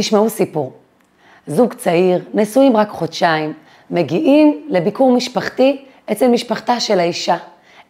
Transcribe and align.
תשמעו 0.00 0.30
סיפור. 0.30 0.72
זוג 1.46 1.74
צעיר, 1.74 2.24
נשואים 2.34 2.76
רק 2.76 2.88
חודשיים, 2.90 3.52
מגיעים 3.90 4.66
לביקור 4.68 5.12
משפחתי 5.12 5.84
אצל 6.12 6.28
משפחתה 6.28 6.80
של 6.80 7.00
האישה. 7.00 7.36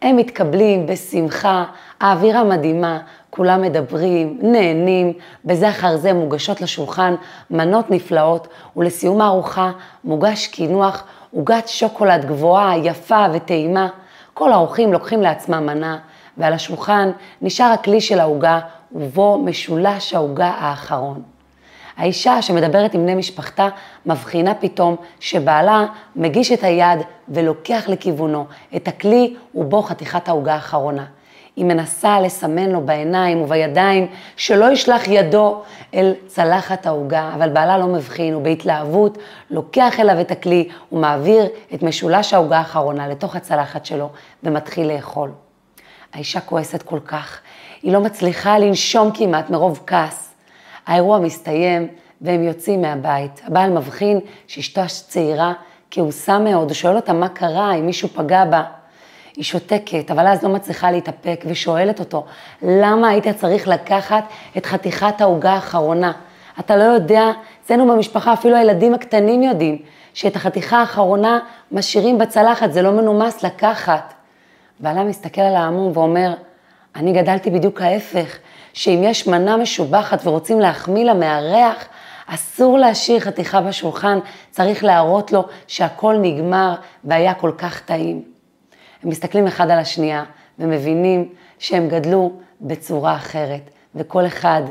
הם 0.01 0.17
מתקבלים 0.17 0.85
בשמחה, 0.85 1.65
האווירה 1.99 2.43
מדהימה, 2.43 2.99
כולם 3.29 3.61
מדברים, 3.61 4.39
נהנים, 4.41 5.13
בזה 5.45 5.69
אחר 5.69 5.97
זה 5.97 6.13
מוגשות 6.13 6.61
לשולחן 6.61 7.15
מנות 7.51 7.91
נפלאות, 7.91 8.47
ולסיום 8.77 9.21
הארוחה 9.21 9.71
מוגש 10.03 10.47
קינוח, 10.47 11.03
עוגת 11.35 11.67
שוקולד 11.67 12.25
גבוהה, 12.25 12.77
יפה 12.77 13.25
וטעימה. 13.33 13.87
כל 14.33 14.51
האורחים 14.51 14.93
לוקחים 14.93 15.21
לעצמם 15.21 15.65
מנה, 15.65 15.97
ועל 16.37 16.53
השולחן 16.53 17.11
נשאר 17.41 17.71
הכלי 17.71 18.01
של 18.01 18.19
העוגה, 18.19 18.59
ובו 18.91 19.41
משולש 19.45 20.13
העוגה 20.13 20.47
האחרון. 20.47 21.38
האישה 21.99 22.41
שמדברת 22.41 22.93
עם 22.93 23.01
בני 23.01 23.15
משפחתה 23.15 23.69
מבחינה 24.05 24.53
פתאום 24.53 24.95
שבעלה 25.19 25.85
מגיש 26.15 26.51
את 26.51 26.63
היד 26.63 26.99
ולוקח 27.29 27.83
לכיוונו 27.87 28.45
את 28.75 28.87
הכלי 28.87 29.35
ובו 29.55 29.81
חתיכת 29.81 30.27
העוגה 30.27 30.53
האחרונה. 30.53 31.05
היא 31.55 31.65
מנסה 31.65 32.19
לסמן 32.19 32.69
לו 32.69 32.81
בעיניים 32.81 33.41
ובידיים 33.41 34.07
שלא 34.37 34.71
ישלח 34.71 35.07
ידו 35.07 35.61
אל 35.93 36.13
צלחת 36.27 36.85
העוגה, 36.85 37.31
אבל 37.35 37.49
בעלה 37.49 37.77
לא 37.77 37.87
מבחין, 37.87 38.35
ובהתלהבות 38.35 39.17
לוקח 39.49 39.99
אליו 39.99 40.21
את 40.21 40.31
הכלי 40.31 40.69
ומעביר 40.91 41.45
את 41.73 41.83
משולש 41.83 42.33
העוגה 42.33 42.57
האחרונה 42.57 43.07
לתוך 43.07 43.35
הצלחת 43.35 43.85
שלו 43.85 44.09
ומתחיל 44.43 44.87
לאכול. 44.93 45.31
האישה 46.13 46.41
כועסת 46.41 46.83
כל 46.83 46.99
כך, 46.99 47.39
היא 47.81 47.93
לא 47.93 47.99
מצליחה 47.99 48.59
לנשום 48.59 49.11
כמעט 49.13 49.49
מרוב 49.49 49.83
כעס. 49.87 50.28
האירוע 50.87 51.19
מסתיים 51.19 51.87
והם 52.21 52.43
יוצאים 52.43 52.81
מהבית. 52.81 53.41
הבעל 53.45 53.69
מבחין 53.69 54.19
שאשתו 54.47 54.81
צעירה 54.87 55.53
כעוסה 55.91 56.39
מאוד, 56.39 56.67
הוא 56.67 56.73
שואל 56.73 56.95
אותה 56.95 57.13
מה 57.13 57.29
קרה, 57.29 57.73
אם 57.73 57.85
מישהו 57.85 58.09
פגע 58.09 58.45
בה. 58.45 58.63
היא 59.35 59.43
שותקת, 59.43 60.11
אבל 60.11 60.27
אז 60.27 60.43
לא 60.43 60.49
מצליחה 60.49 60.91
להתאפק 60.91 61.43
ושואלת 61.47 61.99
אותו, 61.99 62.25
למה 62.61 63.09
היית 63.09 63.27
צריך 63.27 63.67
לקחת 63.67 64.23
את 64.57 64.65
חתיכת 64.65 65.21
העוגה 65.21 65.51
האחרונה? 65.51 66.11
אתה 66.59 66.77
לא 66.77 66.83
יודע, 66.83 67.31
אצלנו 67.63 67.87
במשפחה 67.87 68.33
אפילו 68.33 68.55
הילדים 68.55 68.93
הקטנים 68.93 69.43
יודעים 69.43 69.77
שאת 70.13 70.35
החתיכה 70.35 70.77
האחרונה 70.77 71.39
משאירים 71.71 72.17
בצלחת, 72.17 72.73
זה 72.73 72.81
לא 72.81 72.91
מנומס 72.91 73.43
לקחת. 73.43 74.13
בעלה 74.79 75.03
מסתכל 75.03 75.41
על 75.41 75.55
העמום 75.55 75.91
ואומר, 75.93 76.33
אני 76.95 77.13
גדלתי 77.13 77.49
בדיוק 77.49 77.81
ההפך, 77.81 78.37
שאם 78.79 79.01
יש 79.03 79.27
מנה 79.27 79.57
משובחת 79.57 80.27
ורוצים 80.27 80.59
להחמיא 80.59 81.05
לה 81.05 81.13
מהריח, 81.13 81.85
אסור 82.25 82.77
להשאיר 82.77 83.19
חתיכה 83.19 83.61
בשולחן, 83.61 84.19
צריך 84.51 84.83
להראות 84.83 85.31
לו 85.31 85.43
שהכל 85.67 86.15
נגמר 86.21 86.75
והיה 87.03 87.33
כל 87.33 87.51
כך 87.57 87.81
טעים. 87.81 88.21
הם 89.03 89.09
מסתכלים 89.09 89.47
אחד 89.47 89.69
על 89.69 89.79
השנייה 89.79 90.23
ומבינים 90.59 91.29
שהם 91.59 91.89
גדלו 91.89 92.31
בצורה 92.61 93.15
אחרת, 93.15 93.69
וכל 93.95 94.25
אחד 94.25 94.61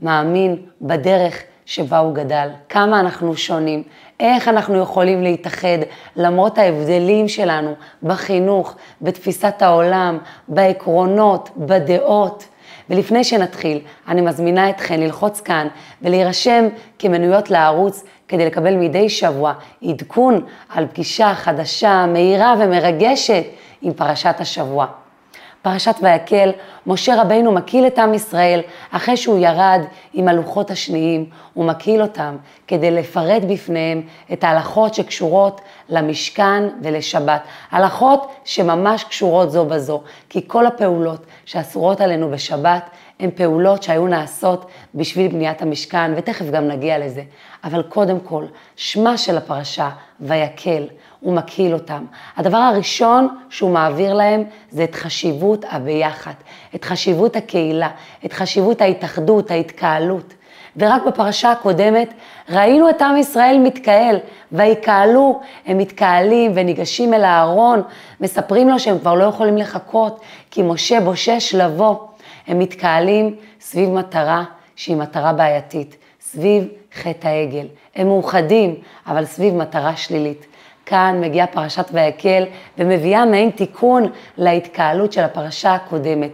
מאמין 0.00 0.56
בדרך 0.80 1.42
שבה 1.66 1.98
הוא 1.98 2.14
גדל, 2.14 2.48
כמה 2.68 3.00
אנחנו 3.00 3.36
שונים, 3.36 3.82
איך 4.20 4.48
אנחנו 4.48 4.78
יכולים 4.78 5.22
להתאחד 5.22 5.78
למרות 6.16 6.58
ההבדלים 6.58 7.28
שלנו 7.28 7.74
בחינוך, 8.02 8.76
בתפיסת 9.02 9.62
העולם, 9.62 10.18
בעקרונות, 10.48 11.50
בדעות. 11.56 12.44
ולפני 12.92 13.24
שנתחיל, 13.24 13.80
אני 14.08 14.20
מזמינה 14.20 14.70
אתכן 14.70 15.00
ללחוץ 15.00 15.40
כאן 15.40 15.68
ולהירשם 16.02 16.68
כמנויות 16.98 17.50
לערוץ 17.50 18.04
כדי 18.28 18.46
לקבל 18.46 18.76
מדי 18.76 19.08
שבוע 19.08 19.52
עדכון 19.84 20.44
על 20.68 20.86
פגישה 20.86 21.34
חדשה, 21.34 22.06
מהירה 22.06 22.54
ומרגשת 22.58 23.44
עם 23.82 23.92
פרשת 23.92 24.34
השבוע. 24.38 25.01
פרשת 25.62 25.94
ויקל, 26.02 26.50
משה 26.86 27.22
רבינו 27.22 27.52
מקיל 27.52 27.86
את 27.86 27.98
עם 27.98 28.14
ישראל 28.14 28.60
אחרי 28.90 29.16
שהוא 29.16 29.38
ירד 29.38 29.80
עם 30.12 30.28
הלוחות 30.28 30.70
השניים, 30.70 31.26
הוא 31.54 31.64
מקיל 31.64 32.02
אותם 32.02 32.36
כדי 32.66 32.90
לפרט 32.90 33.42
בפניהם 33.48 34.02
את 34.32 34.44
ההלכות 34.44 34.94
שקשורות 34.94 35.60
למשכן 35.88 36.62
ולשבת. 36.82 37.42
הלכות 37.70 38.32
שממש 38.44 39.04
קשורות 39.04 39.50
זו 39.50 39.64
בזו, 39.64 40.02
כי 40.28 40.48
כל 40.48 40.66
הפעולות 40.66 41.26
שאסורות 41.44 42.00
עלינו 42.00 42.30
בשבת 42.30 42.90
הן 43.20 43.30
פעולות 43.30 43.82
שהיו 43.82 44.06
נעשות 44.06 44.66
בשביל 44.94 45.28
בניית 45.28 45.62
המשכן, 45.62 46.12
ותכף 46.16 46.50
גם 46.50 46.68
נגיע 46.68 46.98
לזה. 46.98 47.22
אבל 47.64 47.82
קודם 47.82 48.20
כל, 48.20 48.44
שמה 48.76 49.18
של 49.18 49.36
הפרשה, 49.36 49.90
ויקל, 50.20 50.84
הוא 51.22 51.34
מקהיל 51.34 51.74
אותם. 51.74 52.04
הדבר 52.36 52.56
הראשון 52.56 53.28
שהוא 53.50 53.70
מעביר 53.70 54.14
להם 54.14 54.44
זה 54.70 54.84
את 54.84 54.94
חשיבות 54.94 55.64
הביחד, 55.70 56.32
את 56.74 56.84
חשיבות 56.84 57.36
הקהילה, 57.36 57.88
את 58.24 58.32
חשיבות 58.32 58.80
ההתאחדות, 58.80 59.50
ההתקהלות. 59.50 60.34
ורק 60.76 61.02
בפרשה 61.06 61.52
הקודמת 61.52 62.14
ראינו 62.48 62.90
את 62.90 63.02
עם 63.02 63.16
ישראל 63.16 63.58
מתקהל, 63.58 64.16
ויקהלו, 64.52 65.40
הם 65.66 65.78
מתקהלים 65.78 66.52
וניגשים 66.54 67.14
אל 67.14 67.24
הארון, 67.24 67.82
מספרים 68.20 68.68
לו 68.68 68.78
שהם 68.78 68.98
כבר 68.98 69.14
לא 69.14 69.24
יכולים 69.24 69.56
לחכות, 69.56 70.20
כי 70.50 70.62
משה 70.62 71.00
בושש 71.00 71.54
לבוא. 71.54 71.96
הם 72.46 72.58
מתקהלים 72.58 73.36
סביב 73.60 73.90
מטרה 73.90 74.44
שהיא 74.76 74.96
מטרה 74.96 75.32
בעייתית, 75.32 75.96
סביב 76.20 76.68
חטא 76.94 77.28
העגל. 77.28 77.66
הם 77.96 78.06
מאוחדים, 78.06 78.74
אבל 79.06 79.24
סביב 79.24 79.54
מטרה 79.54 79.96
שלילית. 79.96 80.46
כאן 80.92 81.20
מגיעה 81.20 81.46
פרשת 81.46 81.86
ויקל 81.92 82.44
ומביאה 82.78 83.24
מעין 83.24 83.50
תיקון 83.50 84.10
להתקהלות 84.36 85.12
של 85.12 85.20
הפרשה 85.20 85.74
הקודמת. 85.74 86.30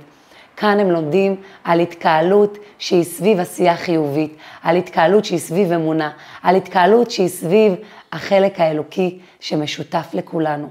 כאן 0.56 0.80
הם 0.80 0.90
לומדים 0.90 1.36
על 1.64 1.80
התקהלות 1.80 2.58
שהיא 2.78 3.04
סביב 3.04 3.40
עשייה 3.40 3.76
חיובית, 3.76 4.36
על 4.62 4.76
התקהלות 4.76 5.24
שהיא 5.24 5.38
סביב 5.38 5.72
אמונה, 5.72 6.10
על 6.42 6.56
התקהלות 6.56 7.10
שהיא 7.10 7.28
סביב 7.28 7.74
החלק 8.12 8.60
האלוקי 8.60 9.18
שמשותף 9.40 10.06
לכולנו. 10.12 10.68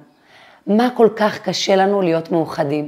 מה 0.67 0.89
כל 0.97 1.09
כך 1.15 1.39
קשה 1.39 1.75
לנו 1.75 2.01
להיות 2.01 2.31
מאוחדים? 2.31 2.87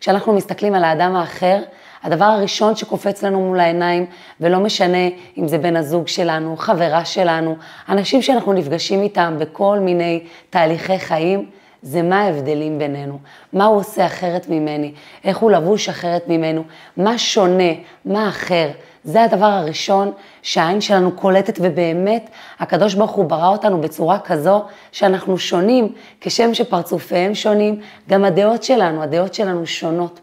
כשאנחנו 0.00 0.32
מסתכלים 0.32 0.74
על 0.74 0.84
האדם 0.84 1.16
האחר, 1.16 1.58
הדבר 2.02 2.24
הראשון 2.24 2.76
שקופץ 2.76 3.22
לנו 3.22 3.40
מול 3.40 3.60
העיניים, 3.60 4.06
ולא 4.40 4.58
משנה 4.58 5.08
אם 5.38 5.48
זה 5.48 5.58
בן 5.58 5.76
הזוג 5.76 6.08
שלנו, 6.08 6.56
חברה 6.56 7.04
שלנו, 7.04 7.56
אנשים 7.88 8.22
שאנחנו 8.22 8.52
נפגשים 8.52 9.02
איתם 9.02 9.36
בכל 9.38 9.78
מיני 9.78 10.24
תהליכי 10.50 10.98
חיים, 10.98 11.46
זה 11.82 12.02
מה 12.02 12.20
ההבדלים 12.20 12.78
בינינו, 12.78 13.18
מה 13.52 13.64
הוא 13.64 13.76
עושה 13.76 14.06
אחרת 14.06 14.48
ממני, 14.48 14.92
איך 15.24 15.38
הוא 15.38 15.50
לבוש 15.50 15.88
אחרת 15.88 16.28
ממנו, 16.28 16.64
מה 16.96 17.18
שונה, 17.18 17.72
מה 18.04 18.28
אחר. 18.28 18.70
זה 19.04 19.22
הדבר 19.22 19.46
הראשון 19.46 20.12
שהעין 20.42 20.80
שלנו 20.80 21.12
קולטת, 21.12 21.58
ובאמת 21.62 22.30
הקדוש 22.58 22.94
ברוך 22.94 23.10
הוא 23.10 23.24
ברא 23.24 23.48
אותנו 23.48 23.80
בצורה 23.80 24.18
כזו 24.18 24.64
שאנחנו 24.92 25.38
שונים, 25.38 25.92
כשם 26.20 26.54
שפרצופיהם 26.54 27.34
שונים, 27.34 27.80
גם 28.08 28.24
הדעות 28.24 28.62
שלנו, 28.62 29.02
הדעות 29.02 29.34
שלנו 29.34 29.66
שונות. 29.66 30.20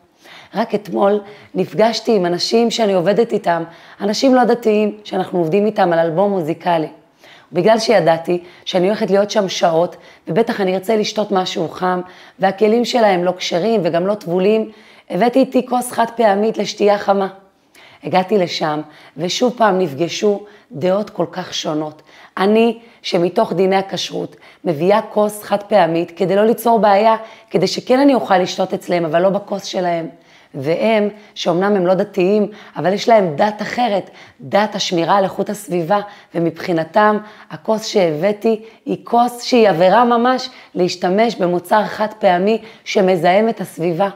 רק 0.56 0.76
אתמול 0.76 1.20
נפגשתי 1.56 2.16
עם 2.16 2.26
אנשים 2.26 2.72
שאני 2.72 2.94
עובדת 2.94 3.34
איתם, 3.34 3.64
אנשים 4.02 4.36
לא 4.36 4.44
דתיים, 4.44 4.98
שאנחנו 5.04 5.40
עובדים 5.40 5.66
איתם 5.66 5.94
על 5.94 6.00
אלבום 6.00 6.32
מוזיקלי. 6.32 6.88
בגלל 7.54 7.80
שידעתי 7.80 8.44
שאני 8.66 8.88
הולכת 8.88 9.12
להיות 9.12 9.32
שם 9.32 9.50
שעות, 9.50 9.96
ובטח 10.28 10.62
אני 10.62 10.74
ארצה 10.76 10.96
לשתות 10.96 11.32
משהו 11.32 11.70
חם, 11.70 12.02
והכלים 12.40 12.86
שלהם 12.86 13.24
לא 13.24 13.34
כשרים 13.38 13.82
וגם 13.84 14.08
לא 14.08 14.14
טבולים, 14.14 14.72
הבאתי 15.10 15.40
איתי 15.40 15.66
כוס 15.66 15.92
חד 15.92 16.06
פעמית 16.16 16.58
לשתייה 16.58 16.98
חמה. 16.98 17.28
הגעתי 18.04 18.38
לשם, 18.38 18.82
ושוב 19.18 19.54
פעם 19.58 19.80
נפגשו 19.80 20.44
דעות 20.72 21.10
כל 21.10 21.26
כך 21.32 21.54
שונות. 21.54 22.02
אני, 22.38 22.80
שמתוך 23.02 23.54
דיני 23.54 23.76
הכשרות, 23.76 24.36
מביאה 24.66 25.02
כוס 25.02 25.44
חד 25.44 25.64
פעמית 25.64 26.12
כדי 26.16 26.36
לא 26.36 26.46
ליצור 26.46 26.80
בעיה, 26.80 27.16
כדי 27.50 27.68
שכן 27.68 28.00
אני 28.00 28.14
אוכל 28.14 28.38
לשתות 28.38 28.74
אצלם, 28.74 29.06
אבל 29.06 29.22
לא 29.22 29.30
בכוס 29.30 29.64
שלהם. 29.64 30.10
והם, 30.56 31.10
שאומנם 31.36 31.76
הם 31.76 31.88
לא 31.88 31.94
דתיים, 31.94 32.48
אבל 32.78 32.94
יש 32.94 33.10
להם 33.10 33.36
דת 33.36 33.62
אחרת, 33.62 34.10
דת 34.42 34.76
השמירה 34.76 35.18
על 35.18 35.24
איכות 35.24 35.50
הסביבה, 35.50 36.00
ומבחינתם 36.36 37.18
הכוס 37.52 37.86
שהבאתי 37.86 38.62
היא 38.86 38.98
כוס 39.04 39.44
שהיא 39.44 39.70
עבירה 39.70 40.06
ממש 40.06 40.50
להשתמש 40.76 41.36
במוצר 41.36 41.86
חד 41.86 42.14
פעמי 42.20 42.62
שמזהם 42.84 43.50
את 43.50 43.62
הסביבה. 43.62 44.10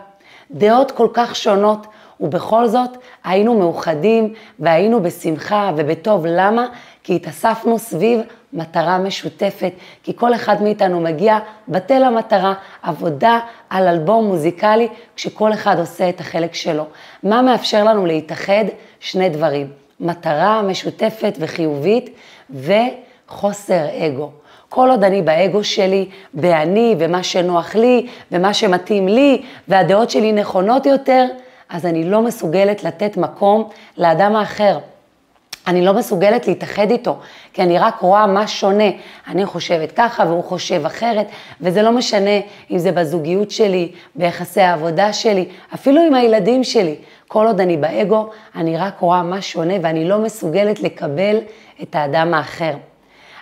דעות 0.51 0.91
כל 0.91 1.07
כך 1.13 1.36
שונות, 1.36 1.88
ובכל 2.19 2.68
זאת 2.68 2.97
היינו 3.24 3.59
מאוחדים 3.59 4.33
והיינו 4.59 5.03
בשמחה 5.03 5.71
ובטוב. 5.77 6.25
למה? 6.25 6.68
כי 7.03 7.15
התאספנו 7.15 7.80
סביב 7.80 8.21
מטרה 8.53 8.97
משותפת, 8.97 9.71
כי 10.03 10.15
כל 10.15 10.35
אחד 10.35 10.61
מאיתנו 10.61 11.01
מגיע 11.01 11.39
בטל 11.67 12.03
המטרה, 12.03 12.53
עבודה 12.83 13.39
על 13.69 13.87
אלבום 13.87 14.25
מוזיקלי, 14.25 14.87
כשכל 15.15 15.53
אחד 15.53 15.79
עושה 15.79 16.09
את 16.09 16.19
החלק 16.19 16.53
שלו. 16.53 16.85
מה 17.23 17.41
מאפשר 17.41 17.83
לנו 17.83 18.05
להתאחד? 18.05 18.65
שני 18.99 19.29
דברים. 19.29 19.67
מטרה 19.99 20.61
משותפת 20.61 21.33
וחיובית 21.39 22.15
וחוסר 22.49 23.85
אגו. 24.05 24.31
כל 24.69 24.89
עוד 24.89 25.03
אני 25.03 25.21
באגו 25.21 25.63
שלי, 25.63 26.09
באני 26.33 26.95
ומה 26.99 27.23
שנוח 27.23 27.75
לי 27.75 28.07
ומה 28.31 28.53
שמתאים 28.53 29.07
לי 29.07 29.41
והדעות 29.67 30.09
שלי 30.09 30.31
נכונות 30.31 30.85
יותר, 30.85 31.25
אז 31.69 31.85
אני 31.85 32.09
לא 32.09 32.21
מסוגלת 32.21 32.83
לתת 32.83 33.17
מקום 33.17 33.69
לאדם 33.97 34.35
האחר. 34.35 34.79
אני 35.69 35.86
לא 35.86 35.94
מסוגלת 35.94 36.48
להתאחד 36.48 36.92
איתו, 36.92 37.18
כי 37.54 37.62
אני 37.62 37.80
רק 37.80 38.00
רואה 38.00 38.27
מה 38.27 38.48
שונה. 38.48 38.89
אני 39.27 39.45
חושבת 39.45 39.92
ככה 39.92 40.24
והוא 40.24 40.44
חושב 40.44 40.86
אחרת, 40.86 41.27
וזה 41.62 41.81
לא 41.81 41.92
משנה 41.92 42.39
אם 42.71 42.77
זה 42.77 42.92
בזוגיות 42.92 43.51
שלי, 43.51 43.92
ביחסי 44.16 44.62
העבודה 44.62 45.13
שלי, 45.13 45.45
אפילו 45.74 46.01
עם 46.01 46.13
הילדים 46.13 46.63
שלי. 46.63 46.95
כל 47.27 47.48
עוד 47.48 47.62
אני 47.62 47.77
באגו, 47.77 48.30
אני 48.56 48.77
רק 48.77 49.00
רואה 49.00 49.24
מה 49.24 49.42
שונה 49.42 49.74
ואני 49.81 50.10
לא 50.10 50.19
מסוגלת 50.19 50.80
לקבל 50.80 51.38
את 51.81 51.95
האדם 51.95 52.33
האחר. 52.33 52.74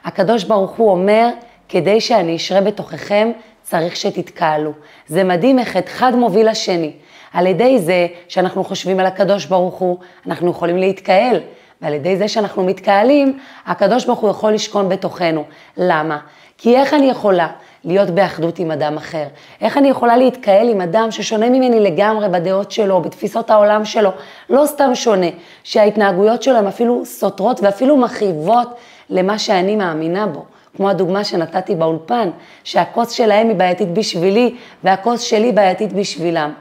הקדוש 0.05 0.43
ברוך 0.43 0.71
הוא 0.71 0.91
אומר, 0.91 1.29
כדי 1.69 2.01
שאני 2.01 2.35
אשרה 2.35 2.61
בתוככם, 2.61 3.31
צריך 3.63 3.95
שתתקהלו. 3.95 4.71
זה 5.07 5.23
מדהים 5.23 5.59
איך 5.59 5.77
אחד 5.77 6.15
מוביל 6.15 6.49
לשני. 6.49 6.91
על 7.33 7.47
ידי 7.47 7.79
זה 7.79 8.07
שאנחנו 8.27 8.63
חושבים 8.63 8.99
על 8.99 9.05
הקדוש 9.05 9.45
ברוך 9.45 9.75
הוא, 9.75 9.97
אנחנו 10.27 10.51
יכולים 10.51 10.77
להתקהל. 10.77 11.39
ועל 11.81 11.93
ידי 11.93 12.17
זה 12.17 12.27
שאנחנו 12.27 12.63
מתקהלים, 12.63 13.39
הקדוש 13.65 14.05
ברוך 14.05 14.19
הוא 14.19 14.29
יכול 14.29 14.53
לשכון 14.53 14.89
בתוכנו. 14.89 15.43
למה? 15.77 16.17
כי 16.57 16.75
איך 16.75 16.93
אני 16.93 17.09
יכולה 17.09 17.47
להיות 17.83 18.09
באחדות 18.09 18.59
עם 18.59 18.71
אדם 18.71 18.97
אחר? 18.97 19.25
איך 19.61 19.77
אני 19.77 19.89
יכולה 19.89 20.17
להתקהל 20.17 20.69
עם 20.69 20.81
אדם 20.81 21.11
ששונה 21.11 21.49
ממני 21.49 21.79
לגמרי 21.79 22.29
בדעות 22.29 22.71
שלו, 22.71 23.01
בתפיסות 23.01 23.49
העולם 23.49 23.85
שלו, 23.85 24.09
לא 24.49 24.65
סתם 24.65 24.95
שונה, 24.95 25.27
שההתנהגויות 25.63 26.43
שלו 26.43 26.57
הן 26.57 26.67
אפילו 26.67 27.05
סותרות 27.05 27.59
ואפילו 27.61 27.97
מכאיבות 27.97 28.67
למה 29.09 29.39
שאני 29.39 29.75
מאמינה 29.75 30.27
בו. 30.27 30.45
כמו 30.77 30.89
הדוגמה 30.89 31.23
שנתתי 31.23 31.75
באולפן, 31.75 32.29
שהכוס 32.63 33.11
שלהם 33.11 33.47
היא 33.49 33.55
בעייתית 33.55 33.93
בשבילי 33.93 34.55
והכוס 34.83 35.21
שלי 35.21 35.51
בעייתית 35.51 35.93
בשבילם. 35.93 36.53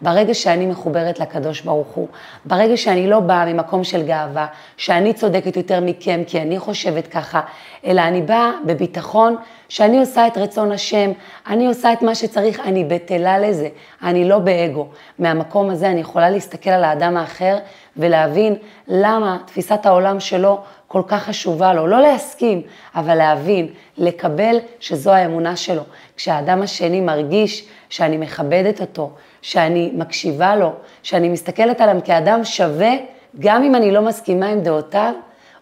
ברגע 0.00 0.34
שאני 0.34 0.66
מחוברת 0.66 1.20
לקדוש 1.20 1.60
ברוך 1.60 1.88
הוא, 1.88 2.08
ברגע 2.44 2.76
שאני 2.76 3.06
לא 3.06 3.20
באה 3.20 3.52
ממקום 3.52 3.84
של 3.84 4.02
גאווה, 4.02 4.46
שאני 4.76 5.12
צודקת 5.14 5.56
יותר 5.56 5.80
מכם 5.80 6.22
כי 6.26 6.42
אני 6.42 6.58
חושבת 6.58 7.06
ככה, 7.06 7.40
אלא 7.86 8.00
אני 8.00 8.22
באה 8.22 8.50
בביטחון 8.66 9.36
שאני 9.68 10.00
עושה 10.00 10.26
את 10.26 10.38
רצון 10.38 10.72
השם, 10.72 11.10
אני 11.46 11.66
עושה 11.66 11.92
את 11.92 12.02
מה 12.02 12.14
שצריך, 12.14 12.60
אני 12.60 12.84
בטלה 12.84 13.38
לזה, 13.38 13.68
אני 14.02 14.28
לא 14.28 14.38
באגו. 14.38 14.88
מהמקום 15.18 15.70
הזה 15.70 15.90
אני 15.90 16.00
יכולה 16.00 16.30
להסתכל 16.30 16.70
על 16.70 16.84
האדם 16.84 17.16
האחר 17.16 17.56
ולהבין 17.96 18.54
למה 18.88 19.38
תפיסת 19.46 19.86
העולם 19.86 20.20
שלו 20.20 20.60
כל 20.88 21.02
כך 21.06 21.22
חשובה 21.22 21.74
לו, 21.74 21.86
לא 21.86 22.00
להסכים, 22.00 22.62
אבל 22.94 23.14
להבין, 23.14 23.68
לקבל 23.98 24.56
שזו 24.80 25.12
האמונה 25.12 25.56
שלו. 25.56 25.82
כשהאדם 26.16 26.62
השני 26.62 27.00
מרגיש 27.00 27.68
שאני 27.88 28.16
מכבדת 28.16 28.80
אותו, 28.80 29.10
שאני 29.42 29.90
מקשיבה 29.94 30.56
לו, 30.56 30.72
שאני 31.02 31.28
מסתכלת 31.28 31.80
עליו 31.80 31.96
כאדם 32.04 32.44
שווה, 32.44 32.92
גם 33.38 33.62
אם 33.62 33.74
אני 33.74 33.92
לא 33.92 34.02
מסכימה 34.02 34.46
עם 34.46 34.60
דעותיו, 34.60 35.12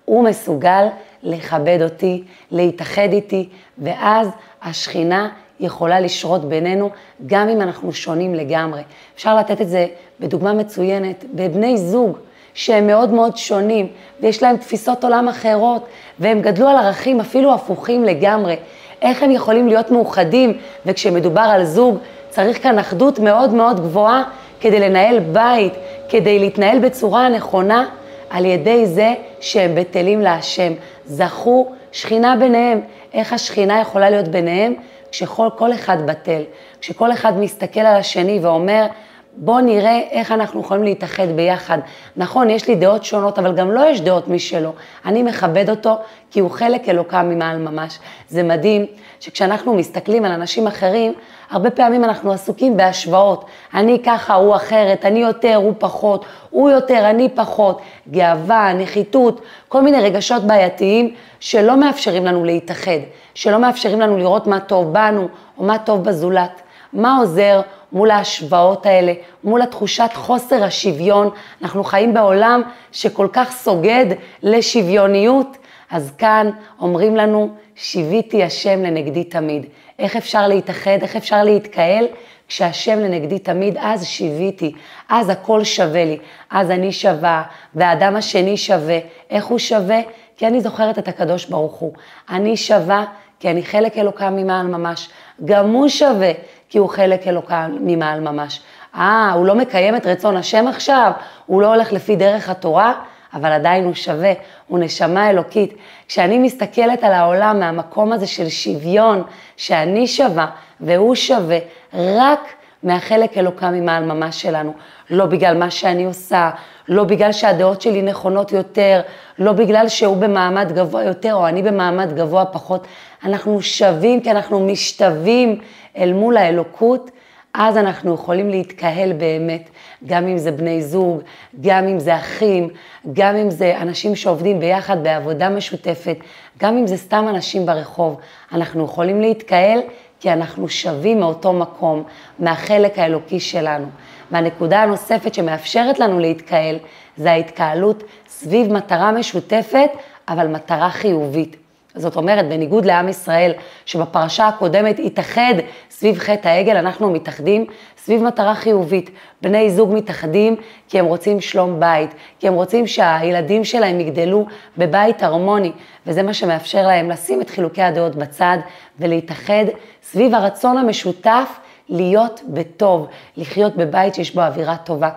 הוא 0.05 0.25
מסוגל 0.25 0.87
לכבד 1.23 1.79
אותי, 1.82 2.25
להתאחד 2.50 3.09
איתי, 3.12 3.49
ואז 3.79 4.29
השכינה 4.62 5.29
יכולה 5.61 6.00
לשרות 6.00 6.44
בינינו, 6.44 6.91
גם 7.27 7.49
אם 7.49 7.61
אנחנו 7.61 7.93
שונים 7.93 8.35
לגמרי. 8.35 8.82
אפשר 9.15 9.37
לתת 9.37 9.61
את 9.61 9.69
זה 9.69 9.87
בדוגמה 10.20 10.53
מצוינת, 10.53 11.25
בבני 11.35 11.77
זוג 11.79 12.19
שהם 12.55 12.87
מאוד 12.87 13.11
מאוד 13.11 13.37
שונים, 13.37 13.87
ויש 14.21 14.43
להם 14.43 14.56
תפיסות 14.56 15.05
עולם 15.05 15.29
אחרות, 15.29 15.87
והם 16.19 16.41
גדלו 16.41 16.69
על 16.69 16.77
ערכים 16.77 17.21
אפילו 17.21 17.55
הפוכים 17.55 18.05
לגמרי. 18.05 18.56
איך 19.03 19.23
הם 19.23 19.31
יכולים 19.31 19.69
להיות 19.69 19.91
מאוחדים, 19.91 20.59
וכשמדובר 20.87 21.41
על 21.41 21.65
זוג 21.65 21.99
צריך 22.31 22.62
כאן 22.62 22.79
אחדות 22.79 23.19
מאוד 23.19 23.55
מאוד 23.55 23.81
גבוהה 23.81 24.23
כדי 24.61 24.81
לנהל 24.81 25.19
בית, 25.19 25.73
כדי 26.09 26.39
להתנהל 26.39 26.79
בצורה 26.79 27.27
הנכונה, 27.27 27.89
על 28.31 28.45
ידי 28.45 28.87
זה 28.87 29.15
שהם 29.41 29.75
בטלים 29.75 30.21
להשם. 30.21 30.73
זכו 31.06 31.73
שכינה 31.93 32.37
ביניהם. 32.37 32.81
איך 33.15 33.33
השכינה 33.33 33.81
יכולה 33.81 34.11
להיות 34.11 34.29
ביניהם? 34.29 34.75
כשכל 35.11 35.73
אחד 35.73 36.06
בטל, 36.06 36.43
כשכל 36.81 37.12
אחד 37.12 37.39
מסתכל 37.39 37.81
על 37.81 37.97
השני 37.97 38.39
ואומר, 38.43 38.87
בואו 39.36 39.60
נראה 39.60 40.00
איך 40.10 40.32
אנחנו 40.32 40.60
יכולים 40.60 40.84
להתאחד 40.84 41.26
ביחד. 41.36 41.78
נכון, 42.16 42.50
יש 42.50 42.69
לי 42.69 42.75
דעות 42.75 43.04
שונות, 43.04 43.38
אבל 43.38 43.54
גם 43.54 43.69
לו 43.69 43.75
לא 43.75 43.86
יש 43.86 44.00
דעות 44.00 44.28
משלו. 44.28 44.72
אני 45.04 45.22
מכבד 45.22 45.70
אותו 45.70 45.98
כי 46.31 46.40
הוא 46.40 46.50
חלק 46.50 46.88
אלוקם 46.88 47.28
ממעל 47.28 47.58
ממש. 47.58 47.98
זה 48.28 48.42
מדהים 48.42 48.86
שכשאנחנו 49.20 49.75
מסתכלים 49.75 50.25
על 50.25 50.32
אנשים 50.32 50.66
אחרים, 50.66 51.12
הרבה 51.50 51.70
פעמים 51.70 52.04
אנחנו 52.04 52.32
עסוקים 52.32 52.76
בהשוואות. 52.76 53.44
אני 53.75 54.02
ככה, 54.04 54.34
הוא 54.34 54.56
אחרת, 54.56 55.04
אני 55.04 55.19
יותר, 55.19 55.54
הוא 55.54 55.75
פחות, 55.78 56.25
הוא 56.50 56.70
יותר, 56.70 57.10
אני 57.10 57.28
פחות. 57.34 57.81
גאווה, 58.10 58.72
נחיתות, 58.72 59.40
כל 59.69 59.82
מיני 59.82 60.00
רגשות 60.00 60.42
בעייתיים 60.44 61.14
שלא 61.40 61.76
מאפשרים 61.76 62.26
לנו 62.26 62.44
להתאחד, 62.44 62.98
שלא 63.34 63.58
מאפשרים 63.58 64.00
לנו 64.00 64.19
לראות 64.19 64.46
מה 64.46 64.60
טוב 64.60 64.92
בנו 64.92 65.28
או 65.58 65.64
מה 65.64 65.78
טוב 65.78 66.04
בזולת. 66.04 66.60
מה 66.92 67.16
עוזר 67.19 67.60
מול 67.94 68.11
ההשוואות 68.11 68.87
האלה, 68.87 69.12
מול 69.44 69.62
התחושת 69.62 70.11
חוסר 70.14 70.64
השוויון? 70.64 71.31
אנחנו 71.62 71.85
חיים 71.85 72.14
בעולם 72.14 72.62
שכל 72.93 73.29
כך 73.32 73.52
סוגד 73.52 74.06
לשוויוניות, 74.43 75.56
אז 75.91 76.12
כאן 76.19 76.50
אומרים 76.81 77.17
לנו, 77.17 77.50
שיוויתי 77.75 78.43
השם 78.44 78.82
לנגדי 78.82 79.25
תמיד. 79.25 79.67
איך 79.99 80.17
אפשר 80.17 80.49
להתאחד, 80.49 80.99
איך 81.02 81.17
אפשר 81.17 81.44
להתקהל? 81.44 82.06
כשהשם 82.49 82.99
לנגדי 82.99 83.38
תמיד, 83.38 83.76
אז 83.81 84.06
שיוויתי, 84.06 84.73
אז 85.08 85.29
הכל 85.29 85.64
שווה 85.64 86.05
לי, 86.05 86.19
אז 86.50 86.70
אני 86.70 86.93
שווה, 86.93 87.43
והאדם 87.75 88.17
השני 88.17 88.56
שווה. 88.56 88.99
איך 89.31 89.44
הוא 89.44 89.58
שווה? 89.58 90.00
כי 90.37 90.46
אני 90.46 90.61
זוכרת 90.61 90.99
את 90.99 91.08
הקדוש 91.08 91.46
ברוך 91.46 91.75
הוא. 91.75 91.93
אני 92.31 92.56
שווה 92.56 93.05
כי 93.41 93.50
אני 93.50 93.62
חלק 93.62 93.99
אלוקם 93.99 94.37
ממעל 94.37 94.67
ממש. 94.67 95.08
גם 95.44 95.70
הוא 95.70 95.88
שווה, 95.88 96.32
כי 96.75 96.79
הוא 96.79 96.88
חלק 96.88 97.26
אלוקם 97.26 97.76
ממעל 97.81 98.21
ממש. 98.21 98.61
אה, 98.94 99.32
הוא 99.35 99.47
לא 99.47 99.55
מקיים 99.55 99.97
את 99.97 100.06
רצון 100.06 100.37
השם 100.37 100.69
עכשיו? 100.69 101.12
הוא 101.47 101.62
לא 101.62 101.75
הולך 101.75 101.93
לפי 101.93 102.17
דרך 102.17 102.49
התורה? 102.49 102.93
אבל 103.35 103.53
עדיין 103.53 103.85
הוא 103.85 103.94
שווה, 103.94 104.32
הוא 104.67 104.79
נשמה 104.79 105.31
אלוקית. 105.31 105.75
כשאני 106.09 106.38
מסתכלת 106.38 107.05
על 107.05 107.13
העולם 107.13 107.60
מהמקום 107.60 108.13
הזה 108.13 108.27
של 108.27 108.48
שוויון, 108.48 109.22
שאני 109.56 110.06
שווה 110.06 110.46
והוא 110.81 111.15
שווה, 111.15 111.58
רק 111.94 112.41
מהחלק 112.82 113.39
אלוקם 113.39 113.72
ממעל 113.72 114.05
ממש 114.05 114.43
שלנו. 114.43 114.75
לא 115.10 115.27
בגלל 115.27 115.56
מה 115.56 115.70
שאני 115.70 116.05
עושה, 116.05 116.51
לא 116.88 117.05
בגלל 117.05 117.32
שהדעות 117.32 117.81
שלי 117.81 118.03
נכונות 118.03 118.53
יותר, 118.53 119.00
לא 119.38 119.53
בגלל 119.53 119.88
שהוא 119.88 120.17
במעמד 120.17 120.72
גבוה 120.72 121.05
יותר 121.05 121.34
או 121.34 121.46
אני 121.48 121.62
במעמד 121.62 122.12
גבוה 122.17 122.44
פחות. 122.44 122.86
אנחנו 123.24 123.62
שווים 123.62 124.20
כי 124.20 124.31
אנחנו 124.31 124.67
משתווים 124.67 125.60
אל 125.96 126.12
מול 126.12 126.36
האלוקות, 126.36 127.10
אז 127.55 127.76
אנחנו 127.76 128.14
יכולים 128.14 128.50
להתקהל 128.50 129.12
באמת, 129.12 129.70
גם 130.06 130.29
אם 130.29 130.38
זה 130.38 130.53
בני 130.53 130.82
זוג, 130.82 131.20
גם 131.60 131.88
אם 131.88 131.98
זה 131.98 132.17
אחים, 132.17 132.69
גם 133.12 133.36
אם 133.36 133.50
זה 133.50 133.76
אנשים 133.81 134.17
שעובדים 134.17 134.60
ביחד 134.60 135.03
בעבודה 135.03 135.48
משותפת, 135.48 136.17
גם 136.58 136.76
אם 136.76 136.86
זה 136.86 136.96
סתם 136.96 137.26
אנשים 137.29 137.67
ברחוב, 137.67 138.17
אנחנו 138.53 138.84
יכולים 138.84 139.20
להתקהל 139.20 139.81
כי 140.20 140.32
אנחנו 140.32 140.69
שווים 140.69 141.20
מאותו 141.20 141.53
מקום, 141.53 142.03
מהחלק 142.38 142.98
האלוקי 142.98 143.41
שלנו. 143.41 143.86
והנקודה 144.31 144.82
הנוספת 144.82 145.34
שמאפשרת 145.34 145.98
לנו 145.98 146.19
להתקהל, 146.19 146.76
זה 147.16 147.32
ההתקהלות 147.32 148.02
סביב 148.28 148.72
מטרה 148.72 149.12
משותפת, 149.12 149.90
אבל 150.28 150.48
מטרה 150.48 150.90
חיובית. 150.90 151.56
זאת 151.96 152.16
אומרת, 152.16 152.48
בניגוד 152.48 152.84
לעם 152.84 153.08
ישראל, 153.08 153.52
שבפרשה 153.86 154.48
הקודמת 154.48 154.98
התאחד 155.04 155.54
סביב 155.90 156.19
חטא 156.19 156.48
העגל, 156.48 156.76
אנחנו 156.76 157.10
מתאחדים 157.10 157.66
סביב 157.98 158.22
מטרה 158.22 158.54
חיובית. 158.54 159.10
בני 159.43 159.70
זוג 159.70 159.94
מתאחדים 159.94 160.56
כי 160.88 160.98
הם 160.98 161.04
רוצים 161.04 161.40
שלום 161.40 161.81
בית, 161.81 162.10
כי 162.40 162.48
הם 162.48 162.54
רוצים 162.54 162.86
שהילדים 162.86 163.64
שלהם 163.64 164.00
יגדלו 164.00 164.46
בבית 164.78 165.22
הרמוני, 165.22 165.72
וזה 166.06 166.22
מה 166.22 166.34
שמאפשר 166.34 166.86
להם 166.86 167.10
לשים 167.10 167.40
את 167.40 167.50
חילוקי 167.50 167.82
הדעות 167.82 168.16
בצד 168.16 168.58
ולהתאחד 169.00 169.64
סביב 170.02 170.34
הרצון 170.34 170.78
המשותף 170.78 171.48
להיות 171.88 172.41
בטוב, 172.48 173.06
לחיות 173.36 173.76
בבית 173.76 174.14
שיש 174.14 174.34
בו 174.34 174.43
אווירה 174.43 174.76
טובה. 174.76 175.10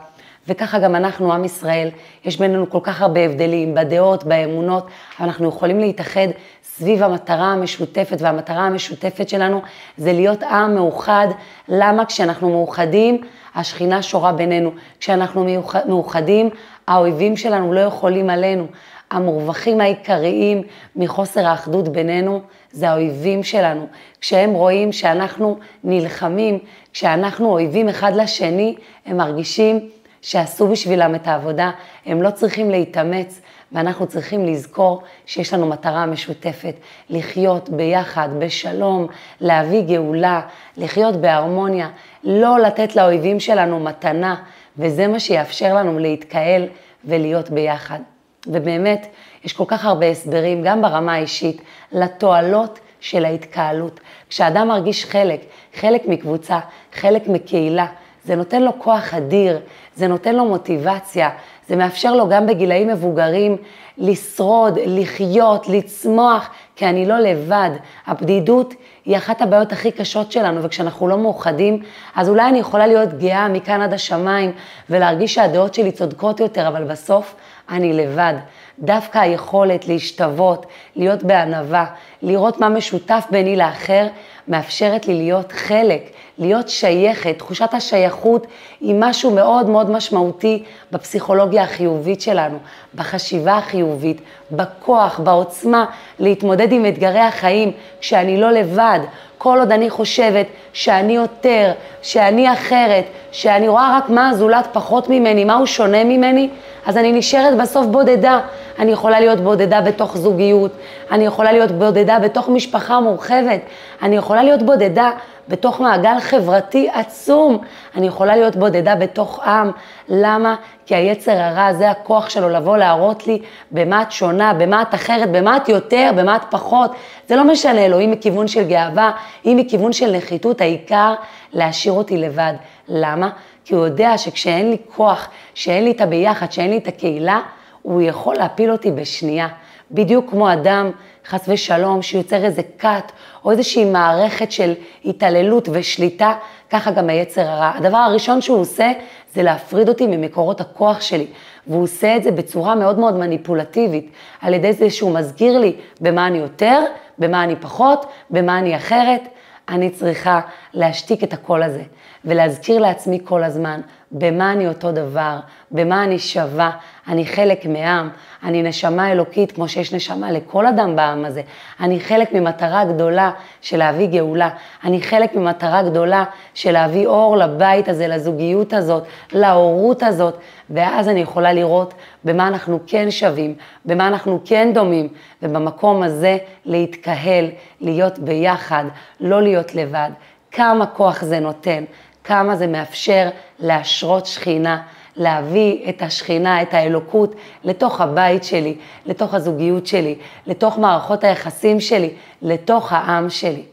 וככה 0.47 0.79
גם 0.79 0.95
אנחנו, 0.95 1.33
עם 1.33 1.45
ישראל, 1.45 1.89
יש 2.25 2.39
בינינו 2.39 2.69
כל 2.69 2.79
כך 2.83 3.01
הרבה 3.01 3.19
הבדלים 3.25 3.75
בדעות, 3.75 4.23
באמונות, 4.23 4.87
אנחנו 5.19 5.49
יכולים 5.49 5.79
להתאחד 5.79 6.27
סביב 6.63 7.03
המטרה 7.03 7.45
המשותפת, 7.45 8.17
והמטרה 8.19 8.67
המשותפת 8.67 9.29
שלנו 9.29 9.61
זה 9.97 10.13
להיות 10.13 10.43
עם 10.43 10.75
מאוחד. 10.75 11.27
למה? 11.67 12.05
כשאנחנו 12.05 12.49
מאוחדים, 12.49 13.21
השכינה 13.55 14.01
שורה 14.01 14.31
בינינו. 14.31 14.71
כשאנחנו 14.99 15.45
מאוחדים, 15.87 16.49
האויבים 16.87 17.37
שלנו 17.37 17.73
לא 17.73 17.79
יכולים 17.79 18.29
עלינו. 18.29 18.67
המורווחים 19.11 19.81
העיקריים 19.81 20.63
מחוסר 20.95 21.47
האחדות 21.47 21.87
בינינו 21.87 22.41
זה 22.71 22.89
האויבים 22.89 23.43
שלנו. 23.43 23.87
כשהם 24.21 24.53
רואים 24.53 24.91
שאנחנו 24.91 25.57
נלחמים, 25.83 26.59
כשאנחנו 26.93 27.49
אויבים 27.49 27.89
אחד 27.89 28.11
לשני, 28.15 28.75
הם 29.05 29.17
מרגישים 29.17 29.89
שעשו 30.21 30.67
בשבילם 30.67 31.15
את 31.15 31.27
העבודה, 31.27 31.71
הם 32.05 32.21
לא 32.21 32.29
צריכים 32.29 32.71
להתאמץ, 32.71 33.41
ואנחנו 33.71 34.07
צריכים 34.07 34.45
לזכור 34.45 35.01
שיש 35.25 35.53
לנו 35.53 35.67
מטרה 35.67 36.05
משותפת, 36.05 36.75
לחיות 37.09 37.69
ביחד, 37.69 38.29
בשלום, 38.39 39.07
להביא 39.41 39.81
גאולה, 39.81 40.41
לחיות 40.77 41.15
בהרמוניה, 41.15 41.89
לא 42.23 42.59
לתת 42.59 42.95
לאויבים 42.95 43.39
שלנו 43.39 43.79
מתנה, 43.79 44.35
וזה 44.77 45.07
מה 45.07 45.19
שיאפשר 45.19 45.75
לנו 45.75 45.99
להתקהל 45.99 46.67
ולהיות 47.05 47.49
ביחד. 47.49 47.99
ובאמת, 48.47 49.07
יש 49.43 49.53
כל 49.53 49.63
כך 49.67 49.85
הרבה 49.85 50.05
הסברים, 50.09 50.61
גם 50.63 50.81
ברמה 50.81 51.13
האישית, 51.13 51.61
לתועלות 51.91 52.79
של 52.99 53.25
ההתקהלות. 53.25 53.99
כשאדם 54.29 54.67
מרגיש 54.67 55.05
חלק, 55.05 55.39
חלק 55.75 56.01
מקבוצה, 56.07 56.59
חלק 56.93 57.27
מקהילה, 57.27 57.85
זה 58.25 58.35
נותן 58.35 58.61
לו 58.61 58.71
כוח 58.79 59.13
אדיר, 59.13 59.59
זה 59.95 60.07
נותן 60.07 60.35
לו 60.35 60.45
מוטיבציה, 60.45 61.29
זה 61.67 61.75
מאפשר 61.75 62.15
לו 62.15 62.29
גם 62.29 62.47
בגילאים 62.47 62.87
מבוגרים 62.87 63.57
לשרוד, 63.97 64.79
לחיות, 64.85 65.67
לצמוח, 65.67 66.49
כי 66.75 66.85
אני 66.85 67.05
לא 67.05 67.19
לבד. 67.19 67.69
הבדידות 68.07 68.73
היא 69.05 69.17
אחת 69.17 69.41
הבעיות 69.41 69.71
הכי 69.71 69.91
קשות 69.91 70.31
שלנו, 70.31 70.63
וכשאנחנו 70.63 71.07
לא 71.07 71.17
מאוחדים, 71.17 71.81
אז 72.15 72.29
אולי 72.29 72.49
אני 72.49 72.59
יכולה 72.59 72.87
להיות 72.87 73.13
גאה 73.13 73.47
מכאן 73.47 73.81
עד 73.81 73.93
השמיים, 73.93 74.51
ולהרגיש 74.89 75.33
שהדעות 75.33 75.73
שלי 75.73 75.91
צודקות 75.91 76.39
יותר, 76.39 76.67
אבל 76.67 76.83
בסוף 76.83 77.35
אני 77.69 77.93
לבד. 77.93 78.33
דווקא 78.79 79.19
היכולת 79.19 79.87
להשתוות, 79.87 80.65
להיות 80.95 81.23
בענווה, 81.23 81.85
לראות 82.21 82.59
מה 82.59 82.69
משותף 82.69 83.25
ביני 83.31 83.55
לאחר, 83.55 84.07
מאפשרת 84.47 85.07
לי 85.07 85.15
להיות 85.15 85.51
חלק, 85.51 86.01
להיות 86.37 86.69
שייכת. 86.69 87.37
תחושת 87.37 87.73
השייכות 87.73 88.47
היא 88.81 88.95
משהו 88.99 89.31
מאוד 89.31 89.69
מאוד 89.69 89.89
משמעותי 89.89 90.63
בפסיכולוגיה 90.91 91.63
החיובית 91.63 92.21
שלנו, 92.21 92.57
בחשיבה 92.95 93.57
החיובית, 93.57 94.21
בכוח, 94.51 95.19
בעוצמה, 95.19 95.85
להתמודד 96.19 96.71
עם 96.71 96.85
אתגרי 96.85 97.19
החיים, 97.19 97.71
כשאני 97.99 98.41
לא 98.41 98.51
לבד. 98.51 98.99
כל 99.37 99.59
עוד 99.59 99.71
אני 99.71 99.89
חושבת 99.89 100.45
שאני 100.73 101.15
יותר, 101.15 101.71
שאני 102.01 102.53
אחרת, 102.53 103.03
שאני 103.31 103.67
רואה 103.67 103.97
רק 103.97 104.09
מה 104.09 104.29
הזולת 104.29 104.67
פחות 104.71 105.09
ממני, 105.09 105.43
מה 105.43 105.55
הוא 105.55 105.65
שונה 105.65 106.03
ממני, 106.03 106.49
אז 106.85 106.97
אני 106.97 107.11
נשארת 107.11 107.57
בסוף 107.57 107.85
בודדה. 107.85 108.39
אני 108.79 108.91
יכולה 108.91 109.19
להיות 109.19 109.39
בודדה 109.39 109.81
בתוך 109.81 110.17
זוגיות, 110.17 110.71
אני 111.11 111.25
יכולה 111.25 111.51
להיות 111.51 111.71
בודדה 111.71 112.19
בתוך 112.19 112.49
משפחה 112.49 112.99
מורחבת, 112.99 113.59
אני 114.01 114.15
יכולה 114.15 114.43
להיות 114.43 114.63
בודדה 114.63 115.11
בתוך 115.49 115.81
מעגל 115.81 116.19
חברתי 116.19 116.89
עצום, 116.93 117.57
אני 117.95 118.07
יכולה 118.07 118.35
להיות 118.35 118.55
בודדה 118.55 118.95
בתוך 118.95 119.39
עם. 119.39 119.71
למה? 120.09 120.55
כי 120.85 120.95
היצר 120.95 121.31
הרע 121.31 121.73
זה 121.73 121.91
הכוח 121.91 122.29
שלו 122.29 122.49
לבוא 122.49 122.77
להראות 122.77 123.27
לי 123.27 123.41
במה 123.71 124.01
את 124.01 124.11
שונה, 124.11 124.53
במה 124.53 124.81
את 124.81 124.95
אחרת, 124.95 125.31
במה 125.31 125.57
את 125.57 125.69
יותר, 125.69 126.11
במה 126.15 126.35
את 126.35 126.41
פחות. 126.49 126.91
זה 127.27 127.35
לא 127.35 127.43
משנה 127.43 127.87
לו, 127.87 127.99
אם 127.99 128.11
מכיוון 128.11 128.47
של 128.47 128.63
גאווה, 128.63 129.11
אם 129.45 129.57
מכיוון 129.59 129.93
של 129.93 130.11
נחיתות, 130.11 130.61
העיקר 130.61 131.13
להשאיר 131.53 131.93
אותי 131.93 132.17
לבד. 132.17 132.53
למה? 132.87 133.29
כי 133.65 133.75
הוא 133.75 133.85
יודע 133.85 134.17
שכשאין 134.17 134.69
לי 134.69 134.77
כוח, 134.95 135.29
שאין 135.53 135.83
לי 135.83 135.91
את 135.91 136.01
הביחד, 136.01 136.51
שאין 136.51 136.69
לי 136.69 136.77
את 136.77 136.87
הקהילה, 136.87 137.39
הוא 137.81 138.01
יכול 138.01 138.35
להפיל 138.35 138.71
אותי 138.71 138.91
בשנייה. 138.91 139.47
בדיוק 139.91 140.29
כמו 140.29 140.53
אדם, 140.53 140.91
חס 141.27 141.45
ושלום, 141.47 142.01
שיוצר 142.01 142.45
איזה 142.45 142.61
כת 142.79 143.11
או 143.45 143.51
איזושהי 143.51 143.85
מערכת 143.85 144.51
של 144.51 144.73
התעללות 145.05 145.69
ושליטה, 145.71 146.33
ככה 146.69 146.91
גם 146.91 147.09
היצר 147.09 147.41
הרע. 147.41 147.71
הדבר 147.75 147.97
הראשון 147.97 148.41
שהוא 148.41 148.59
עושה 148.59 148.91
זה 149.33 149.43
להפריד 149.43 149.89
אותי 149.89 150.07
ממקורות 150.07 150.61
הכוח 150.61 151.01
שלי, 151.01 151.27
והוא 151.67 151.83
עושה 151.83 152.15
את 152.15 152.23
זה 152.23 152.31
בצורה 152.31 152.75
מאוד 152.75 152.99
מאוד 152.99 153.15
מניפולטיבית, 153.15 154.11
על 154.41 154.53
ידי 154.53 154.73
זה 154.73 154.89
שהוא 154.89 155.11
מזכיר 155.11 155.59
לי 155.59 155.75
במה 156.01 156.27
אני 156.27 156.37
יותר, 156.37 156.79
במה 157.19 157.43
אני 157.43 157.55
פחות, 157.55 158.05
במה 158.29 158.59
אני 158.59 158.75
אחרת. 158.75 159.21
אני 159.69 159.89
צריכה 159.89 160.41
להשתיק 160.77 161.23
את 161.23 161.33
הקול 161.33 161.63
הזה 161.63 161.83
ולהזכיר 162.25 162.79
לעצמי 162.79 163.19
כל 163.23 163.43
הזמן 163.43 163.81
במה 164.11 164.51
אני 164.51 164.67
אותו 164.67 164.91
דבר, 164.91 165.39
במה 165.71 166.03
אני 166.03 166.19
שווה, 166.19 166.71
אני 167.07 167.25
חלק 167.25 167.65
מעם, 167.65 168.09
אני 168.43 168.63
נשמה 168.63 169.11
אלוקית 169.11 169.51
כמו 169.51 169.67
שיש 169.67 169.93
נשמה 169.93 170.31
לכל 170.31 170.67
אדם 170.67 170.95
בעם 170.95 171.25
הזה, 171.25 171.41
אני 171.79 171.99
חלק 171.99 172.33
ממטרה 172.33 172.85
גדולה 172.85 173.31
של 173.61 173.77
להביא 173.77 174.07
גאולה, 174.07 174.49
אני 174.83 175.01
חלק 175.01 175.35
ממטרה 175.35 175.83
גדולה 175.83 176.23
של 176.53 176.71
להביא 176.71 177.07
אור 177.07 177.37
לבית 177.37 177.89
הזה, 177.89 178.07
לזוגיות 178.07 178.73
הזאת, 178.73 179.03
להורות 179.31 180.03
הזאת, 180.03 180.37
ואז 180.69 181.09
אני 181.09 181.19
יכולה 181.19 181.53
לראות 181.53 181.93
במה 182.23 182.47
אנחנו 182.47 182.79
כן 182.87 183.11
שווים, 183.11 183.55
במה 183.85 184.07
אנחנו 184.07 184.39
כן 184.45 184.71
דומים, 184.73 185.07
ובמקום 185.43 186.03
הזה 186.03 186.37
להתקהל, 186.65 187.49
להיות 187.81 188.19
ביחד, 188.19 188.85
לא 189.19 189.41
להיות 189.41 189.75
לבד. 189.75 190.09
כמה 190.57 190.85
כוח 190.85 191.23
זה 191.23 191.39
נותן, 191.39 191.83
כמה 192.23 192.55
זה 192.55 192.67
מאפשר 192.67 193.29
להשרות 193.59 194.25
שכינה, 194.25 194.81
להביא 195.15 195.89
את 195.89 196.01
השכינה, 196.01 196.61
את 196.61 196.73
האלוקות, 196.73 197.35
לתוך 197.63 198.01
הבית 198.01 198.43
שלי, 198.43 198.75
לתוך 199.05 199.33
הזוגיות 199.33 199.87
שלי, 199.87 200.15
לתוך 200.47 200.77
מערכות 200.77 201.23
היחסים 201.23 201.79
שלי, 201.79 202.09
לתוך 202.41 202.93
העם 202.93 203.29
שלי. 203.29 203.63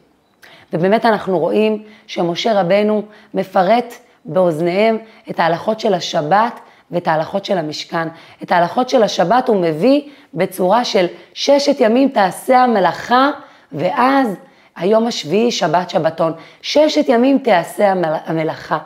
ובאמת 0.72 1.04
אנחנו 1.04 1.38
רואים 1.38 1.82
שמשה 2.06 2.60
רבנו 2.60 3.02
מפרט 3.34 3.94
באוזניהם 4.24 4.98
את 5.30 5.40
ההלכות 5.40 5.80
של 5.80 5.94
השבת 5.94 6.60
ואת 6.90 7.08
ההלכות 7.08 7.44
של 7.44 7.58
המשכן. 7.58 8.08
את 8.42 8.52
ההלכות 8.52 8.88
של 8.88 9.02
השבת 9.02 9.48
הוא 9.48 9.56
מביא 9.56 10.00
בצורה 10.34 10.84
של 10.84 11.06
ששת 11.34 11.76
ימים 11.80 12.08
תעשה 12.08 12.62
המלאכה, 12.62 13.30
ואז 13.72 14.36
היום 14.76 15.06
השביעי 15.06 15.50
שבת 15.50 15.90
שבתון. 15.90 16.32
ששת 16.62 17.08
ימים 17.08 17.38
תעשה 17.38 17.92
המלאכה. 18.26 18.78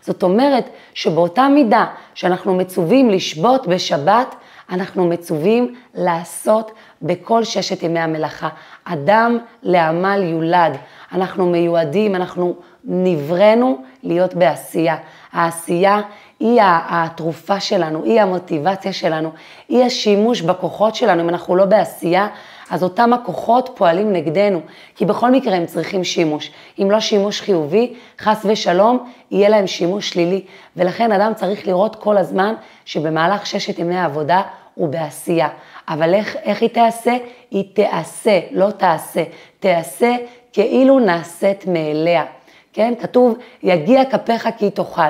זאת 0.00 0.22
אומרת 0.22 0.70
שבאותה 0.94 1.48
מידה 1.48 1.86
שאנחנו 2.14 2.54
מצווים 2.54 3.10
לשבות 3.10 3.66
בשבת, 3.66 4.34
אנחנו 4.70 5.06
מצווים 5.06 5.74
לעשות 5.94 6.72
בכל 7.02 7.44
ששת 7.44 7.82
ימי 7.82 8.00
המלאכה. 8.00 8.48
אדם 8.84 9.38
לעמל 9.62 10.22
יולד, 10.22 10.76
אנחנו 11.12 11.46
מיועדים, 11.46 12.14
אנחנו 12.14 12.54
נבראנו 12.84 13.82
להיות 14.02 14.34
בעשייה. 14.34 14.96
העשייה 15.32 16.00
היא 16.40 16.60
התרופה 16.64 17.60
שלנו, 17.60 18.04
היא 18.04 18.20
המוטיבציה 18.20 18.92
שלנו, 18.92 19.32
היא 19.68 19.84
השימוש 19.84 20.40
בכוחות 20.40 20.94
שלנו. 20.94 21.22
אם 21.22 21.28
אנחנו 21.28 21.56
לא 21.56 21.64
בעשייה, 21.64 22.28
אז 22.70 22.82
אותם 22.82 23.12
הכוחות 23.12 23.70
פועלים 23.74 24.12
נגדנו, 24.12 24.60
כי 24.96 25.04
בכל 25.04 25.30
מקרה 25.30 25.56
הם 25.56 25.66
צריכים 25.66 26.04
שימוש. 26.04 26.50
אם 26.82 26.90
לא 26.90 27.00
שימוש 27.00 27.40
חיובי, 27.40 27.94
חס 28.20 28.46
ושלום, 28.48 29.10
יהיה 29.30 29.48
להם 29.48 29.66
שימוש 29.66 30.10
שלילי. 30.10 30.44
ולכן 30.76 31.12
אדם 31.12 31.32
צריך 31.34 31.66
לראות 31.66 31.96
כל 31.96 32.16
הזמן 32.16 32.54
שבמהלך 32.84 33.46
ששת 33.46 33.78
ימי 33.78 33.96
העבודה 33.96 34.42
הוא 34.74 34.88
בעשייה. 34.88 35.48
אבל 35.88 36.14
איך, 36.14 36.36
איך 36.42 36.62
היא 36.62 36.70
תעשה? 36.70 37.16
היא 37.50 37.64
תעשה, 37.74 38.40
לא 38.50 38.70
תעשה. 38.70 39.22
תעשה 39.60 40.16
כאילו 40.52 40.98
נעשית 40.98 41.66
מאליה. 41.66 42.24
כן? 42.72 42.94
כתוב, 43.00 43.38
יגיע 43.62 44.04
כפיך 44.04 44.48
כי 44.58 44.70
תאכל. 44.70 45.02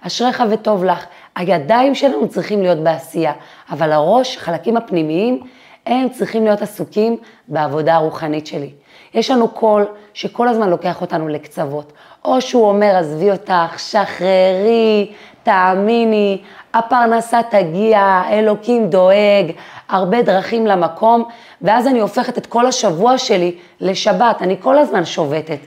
אשריך 0.00 0.42
וטוב 0.50 0.84
לך. 0.84 1.06
הידיים 1.36 1.94
שלנו 1.94 2.28
צריכים 2.28 2.62
להיות 2.62 2.78
בעשייה, 2.78 3.32
אבל 3.70 3.92
הראש, 3.92 4.36
חלקים 4.36 4.76
הפנימיים, 4.76 5.40
הם 5.86 6.08
צריכים 6.08 6.44
להיות 6.44 6.62
עסוקים 6.62 7.16
בעבודה 7.48 7.94
הרוחנית 7.94 8.46
שלי. 8.46 8.70
יש 9.14 9.30
לנו 9.30 9.48
קול 9.48 9.86
שכל 10.14 10.48
הזמן 10.48 10.70
לוקח 10.70 11.00
אותנו 11.00 11.28
לקצוות. 11.28 11.92
או 12.24 12.40
שהוא 12.40 12.68
אומר, 12.68 12.96
עזבי 12.96 13.30
אותך, 13.30 13.78
שחררי, 13.78 15.12
תאמיני, 15.42 16.42
הפרנסה 16.74 17.40
תגיע, 17.50 18.22
אלוקים 18.30 18.90
דואג, 18.90 19.50
הרבה 19.88 20.22
דרכים 20.22 20.66
למקום, 20.66 21.24
ואז 21.62 21.86
אני 21.86 22.00
הופכת 22.00 22.38
את 22.38 22.46
כל 22.46 22.66
השבוע 22.66 23.18
שלי 23.18 23.56
לשבת, 23.80 24.36
אני 24.42 24.56
כל 24.60 24.78
הזמן 24.78 25.04
שובתת. 25.04 25.58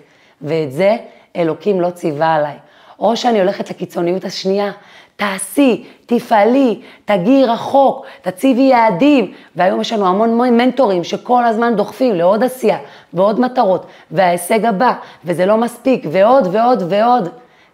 ואת 0.41 0.71
זה 0.71 0.97
אלוקים 1.35 1.81
לא 1.81 1.89
ציווה 1.89 2.35
עליי. 2.35 2.55
או 2.99 3.17
שאני 3.17 3.39
הולכת 3.39 3.69
לקיצוניות 3.69 4.25
השנייה, 4.25 4.71
תעשי, 5.17 5.85
תפעלי, 6.05 6.81
תגיעי 7.05 7.45
רחוק, 7.45 8.05
תציבי 8.21 8.61
יעדים. 8.61 9.33
והיום 9.55 9.81
יש 9.81 9.93
לנו 9.93 10.07
המון 10.07 10.37
מנטורים 10.57 11.03
שכל 11.03 11.45
הזמן 11.45 11.75
דוחפים 11.75 12.15
לעוד 12.15 12.43
עשייה 12.43 12.77
ועוד 13.13 13.39
מטרות, 13.39 13.85
וההישג 14.11 14.65
הבא, 14.65 14.93
וזה 15.25 15.45
לא 15.45 15.57
מספיק, 15.57 16.05
ועוד 16.11 16.47
ועוד 16.51 16.83
ועוד. 16.89 17.29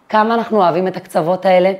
כמה 0.08 0.34
אנחנו 0.34 0.62
אוהבים 0.62 0.88
את 0.88 0.96
הקצוות 0.96 1.46
האלה? 1.46 1.72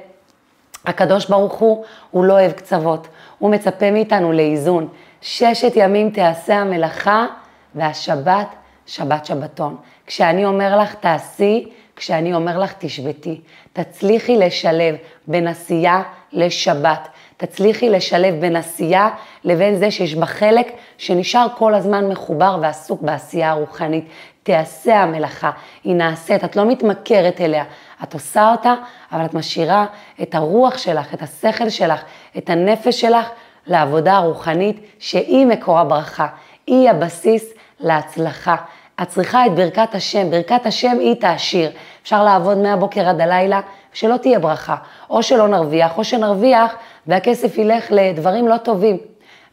הקדוש 0.86 1.26
ברוך 1.26 1.54
הוא, 1.54 1.84
הוא 2.10 2.24
לא 2.24 2.32
אוהב 2.32 2.52
קצוות, 2.52 3.08
הוא 3.38 3.50
מצפה 3.50 3.90
מאיתנו 3.90 4.32
לאיזון. 4.32 4.88
ששת 5.20 5.72
ימים 5.76 6.10
תעשה 6.10 6.56
המלאכה 6.56 7.26
והשבת, 7.74 8.46
שבת 8.86 9.26
שבתון. 9.26 9.76
כשאני 10.06 10.44
אומר 10.44 10.78
לך 10.78 10.94
תעשי, 10.94 11.72
כשאני 11.96 12.34
אומר 12.34 12.58
לך 12.58 12.72
תשבתי. 12.78 13.40
תצליחי 13.72 14.36
לשלב 14.36 14.96
בין 15.26 15.48
עשייה 15.48 16.02
לשבת. 16.32 17.08
תצליחי 17.36 17.90
לשלב 17.90 18.34
בין 18.40 18.56
עשייה 18.56 19.08
לבין 19.44 19.76
זה 19.76 19.90
שיש 19.90 20.14
בה 20.14 20.26
חלק 20.26 20.72
שנשאר 20.98 21.46
כל 21.58 21.74
הזמן 21.74 22.08
מחובר 22.08 22.58
ועסוק 22.62 23.02
בעשייה 23.02 23.50
הרוחנית. 23.50 24.04
תעשה 24.42 25.02
המלאכה, 25.02 25.50
היא 25.84 25.94
נעשית, 25.94 26.44
את 26.44 26.56
לא 26.56 26.64
מתמכרת 26.64 27.40
אליה, 27.40 27.64
את 28.02 28.14
עושה 28.14 28.50
אותה, 28.50 28.74
אבל 29.12 29.24
את 29.24 29.34
משאירה 29.34 29.86
את 30.22 30.34
הרוח 30.34 30.78
שלך, 30.78 31.14
את 31.14 31.22
השכל 31.22 31.68
שלך, 31.68 32.00
את 32.38 32.50
הנפש 32.50 33.00
שלך 33.00 33.28
לעבודה 33.66 34.16
הרוחנית 34.16 34.76
שהיא 34.98 35.46
מקור 35.46 35.78
הברכה, 35.78 36.26
היא 36.66 36.90
הבסיס 36.90 37.44
להצלחה. 37.80 38.56
את 39.02 39.08
צריכה 39.08 39.46
את 39.46 39.54
ברכת 39.54 39.94
השם, 39.94 40.30
ברכת 40.30 40.66
השם 40.66 40.96
היא 41.00 41.14
תעשיר. 41.14 41.70
אפשר 42.02 42.24
לעבוד 42.24 42.58
מהבוקר 42.58 43.08
עד 43.08 43.20
הלילה, 43.20 43.60
שלא 43.92 44.16
תהיה 44.16 44.38
ברכה, 44.38 44.76
או 45.10 45.22
שלא 45.22 45.48
נרוויח, 45.48 45.98
או 45.98 46.04
שנרוויח 46.04 46.74
והכסף 47.06 47.58
ילך 47.58 47.84
לדברים 47.90 48.48
לא 48.48 48.56
טובים. 48.56 48.96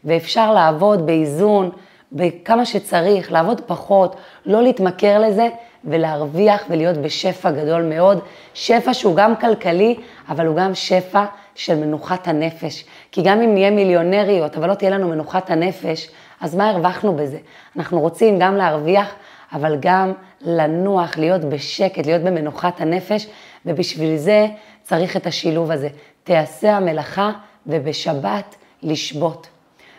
ואפשר 0.04 0.52
לעבוד 0.52 1.06
באיזון, 1.06 1.70
בכמה 2.12 2.64
שצריך, 2.64 3.32
לעבוד 3.32 3.60
פחות, 3.66 4.16
לא 4.46 4.62
להתמכר 4.62 5.18
לזה 5.18 5.48
ולהרוויח 5.84 6.64
ולהיות 6.70 6.96
בשפע 6.96 7.50
גדול 7.50 7.82
מאוד. 7.82 8.18
שפע 8.54 8.94
שהוא 8.94 9.16
גם 9.16 9.36
כלכלי, 9.36 9.96
אבל 10.28 10.46
הוא 10.46 10.56
גם 10.56 10.74
שפע 10.74 11.24
של 11.54 11.74
מנוחת 11.74 12.28
הנפש. 12.28 12.84
כי 13.12 13.22
גם 13.22 13.40
אם 13.40 13.54
נהיה 13.54 13.70
מיליונריות, 13.70 14.56
אבל 14.56 14.68
לא 14.68 14.74
תהיה 14.74 14.90
לנו 14.90 15.08
מנוחת 15.08 15.50
הנפש, 15.50 16.08
אז 16.40 16.54
מה 16.54 16.70
הרווחנו 16.70 17.16
בזה? 17.16 17.38
אנחנו 17.76 18.00
רוצים 18.00 18.38
גם 18.38 18.56
להרוויח, 18.56 19.14
אבל 19.52 19.76
גם 19.80 20.12
לנוח, 20.40 21.18
להיות 21.18 21.44
בשקט, 21.44 22.06
להיות 22.06 22.22
במנוחת 22.22 22.80
הנפש, 22.80 23.26
ובשביל 23.66 24.16
זה 24.16 24.46
צריך 24.82 25.16
את 25.16 25.26
השילוב 25.26 25.70
הזה. 25.70 25.88
תעשה 26.24 26.76
המלאכה 26.76 27.32
ובשבת 27.66 28.54
לשבות. 28.82 29.48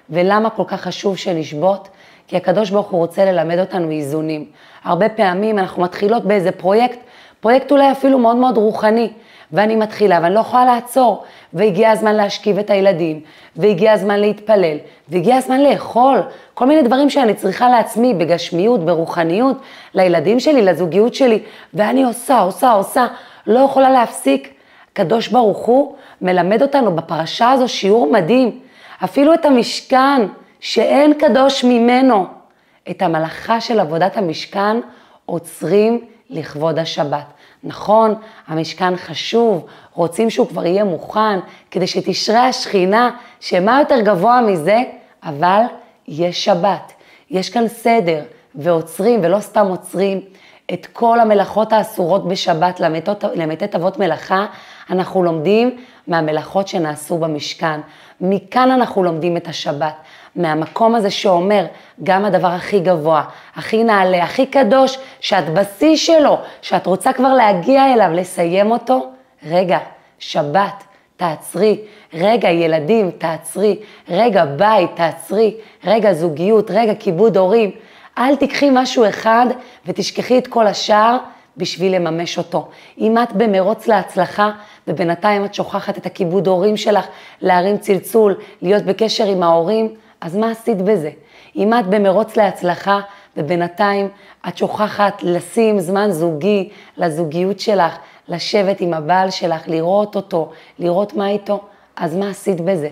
ולמה 0.09 0.49
כל 0.49 0.63
כך 0.67 0.81
חשוב 0.81 1.17
שנשבות? 1.17 1.89
כי 2.27 2.37
הקדוש 2.37 2.69
ברוך 2.69 2.91
הוא 2.91 2.99
רוצה 2.99 3.25
ללמד 3.25 3.59
אותנו 3.59 3.91
איזונים. 3.91 4.45
הרבה 4.83 5.09
פעמים 5.09 5.59
אנחנו 5.59 5.83
מתחילות 5.83 6.25
באיזה 6.25 6.51
פרויקט, 6.51 6.99
פרויקט 7.43 7.71
אולי 7.71 7.91
אפילו 7.91 8.19
מאוד 8.19 8.35
מאוד 8.35 8.57
רוחני, 8.57 9.09
ואני 9.51 9.75
מתחילה 9.75 10.19
ואני 10.23 10.35
לא 10.35 10.39
יכולה 10.39 10.65
לעצור, 10.65 11.23
והגיע 11.53 11.91
הזמן 11.91 12.15
להשכיב 12.15 12.59
את 12.59 12.69
הילדים, 12.69 13.19
והגיע 13.55 13.91
הזמן 13.91 14.19
להתפלל, 14.19 14.77
והגיע 15.09 15.35
הזמן 15.35 15.61
לאכול, 15.61 16.21
כל 16.53 16.65
מיני 16.65 16.81
דברים 16.81 17.09
שאני 17.09 17.33
צריכה 17.33 17.69
לעצמי 17.69 18.13
בגשמיות, 18.13 18.85
ברוחניות, 18.85 19.57
לילדים 19.93 20.39
שלי, 20.39 20.61
לזוגיות 20.61 21.15
שלי, 21.15 21.39
ואני 21.73 22.03
עושה, 22.03 22.39
עושה, 22.39 22.71
עושה, 22.71 23.07
לא 23.47 23.59
יכולה 23.59 23.89
להפסיק. 23.89 24.53
הקדוש 24.91 25.27
ברוך 25.27 25.65
הוא 25.65 25.95
מלמד 26.21 26.61
אותנו 26.61 26.95
בפרשה 26.95 27.51
הזו 27.51 27.67
שיעור 27.67 28.11
מדהים, 28.11 28.59
אפילו 29.03 29.33
את 29.33 29.45
המשכן, 29.45 30.21
שאין 30.59 31.13
קדוש 31.13 31.63
ממנו, 31.63 32.25
את 32.89 33.01
המלאכה 33.01 33.61
של 33.61 33.79
עבודת 33.79 34.17
המשכן 34.17 34.77
עוצרים 35.25 36.01
לכבוד 36.33 36.79
השבת. 36.79 37.25
נכון, 37.63 38.15
המשכן 38.47 38.95
חשוב, 38.95 39.65
רוצים 39.93 40.29
שהוא 40.29 40.47
כבר 40.47 40.65
יהיה 40.65 40.83
מוכן, 40.83 41.39
כדי 41.71 41.87
שתשרה 41.87 42.47
השכינה, 42.47 43.09
שמה 43.39 43.79
יותר 43.79 43.99
גבוה 43.99 44.41
מזה? 44.41 44.77
אבל 45.23 45.61
יש 46.07 46.45
שבת, 46.45 46.93
יש 47.29 47.49
כאן 47.49 47.67
סדר, 47.67 48.23
ועוצרים, 48.55 49.19
ולא 49.23 49.39
סתם 49.39 49.67
עוצרים, 49.67 50.21
את 50.73 50.87
כל 50.93 51.19
המלאכות 51.19 51.73
האסורות 51.73 52.27
בשבת, 52.27 52.79
למתת 53.35 53.75
אבות 53.75 53.99
מלאכה, 53.99 54.45
אנחנו 54.89 55.23
לומדים 55.23 55.77
מהמלאכות 56.07 56.67
שנעשו 56.67 57.17
במשכן. 57.17 57.79
מכאן 58.21 58.71
אנחנו 58.71 59.03
לומדים 59.03 59.37
את 59.37 59.47
השבת. 59.47 59.93
מהמקום 60.35 60.95
הזה 60.95 61.11
שאומר, 61.11 61.65
גם 62.03 62.25
הדבר 62.25 62.47
הכי 62.47 62.79
גבוה, 62.79 63.23
הכי 63.55 63.83
נעלה, 63.83 64.23
הכי 64.23 64.45
קדוש, 64.45 64.97
שאת 65.19 65.53
בשיא 65.53 65.95
שלו, 65.95 66.37
שאת 66.61 66.85
רוצה 66.85 67.13
כבר 67.13 67.33
להגיע 67.33 67.93
אליו, 67.93 68.09
לסיים 68.13 68.71
אותו, 68.71 69.09
רגע, 69.45 69.79
שבת, 70.19 70.83
תעצרי, 71.17 71.81
רגע 72.13 72.49
ילדים, 72.49 73.11
תעצרי, 73.11 73.79
רגע 74.09 74.45
בית, 74.45 74.89
תעצרי, 74.95 75.55
רגע 75.83 76.13
זוגיות, 76.13 76.71
רגע 76.71 76.95
כיבוד 76.95 77.37
הורים. 77.37 77.71
אל 78.17 78.35
תיקחי 78.35 78.69
משהו 78.71 79.09
אחד 79.09 79.45
ותשכחי 79.85 80.37
את 80.37 80.47
כל 80.47 80.67
השאר 80.67 81.17
בשביל 81.57 81.95
לממש 81.95 82.37
אותו. 82.37 82.67
אם 82.97 83.17
את 83.17 83.33
במרוץ 83.33 83.87
להצלחה 83.87 84.51
ובינתיים 84.87 85.45
את 85.45 85.53
שוכחת 85.53 85.97
את 85.97 86.05
הכיבוד 86.05 86.47
הורים 86.47 86.77
שלך, 86.77 87.05
להרים 87.41 87.77
צלצול, 87.77 88.35
להיות 88.61 88.83
בקשר 88.83 89.25
עם 89.25 89.43
ההורים, 89.43 89.93
אז 90.21 90.35
מה 90.35 90.51
עשית 90.51 90.81
בזה? 90.81 91.09
אם 91.55 91.73
את 91.73 91.87
במרוץ 91.87 92.37
להצלחה 92.37 92.99
ובינתיים 93.37 94.09
את 94.47 94.57
שוכחת 94.57 95.23
לשים 95.23 95.79
זמן 95.79 96.11
זוגי 96.11 96.69
לזוגיות 96.97 97.59
שלך, 97.59 97.97
לשבת 98.27 98.81
עם 98.81 98.93
הבעל 98.93 99.29
שלך, 99.29 99.67
לראות 99.67 100.15
אותו, 100.15 100.51
לראות 100.79 101.13
מה 101.13 101.29
איתו, 101.29 101.61
אז 101.95 102.15
מה 102.15 102.29
עשית 102.29 102.61
בזה? 102.61 102.89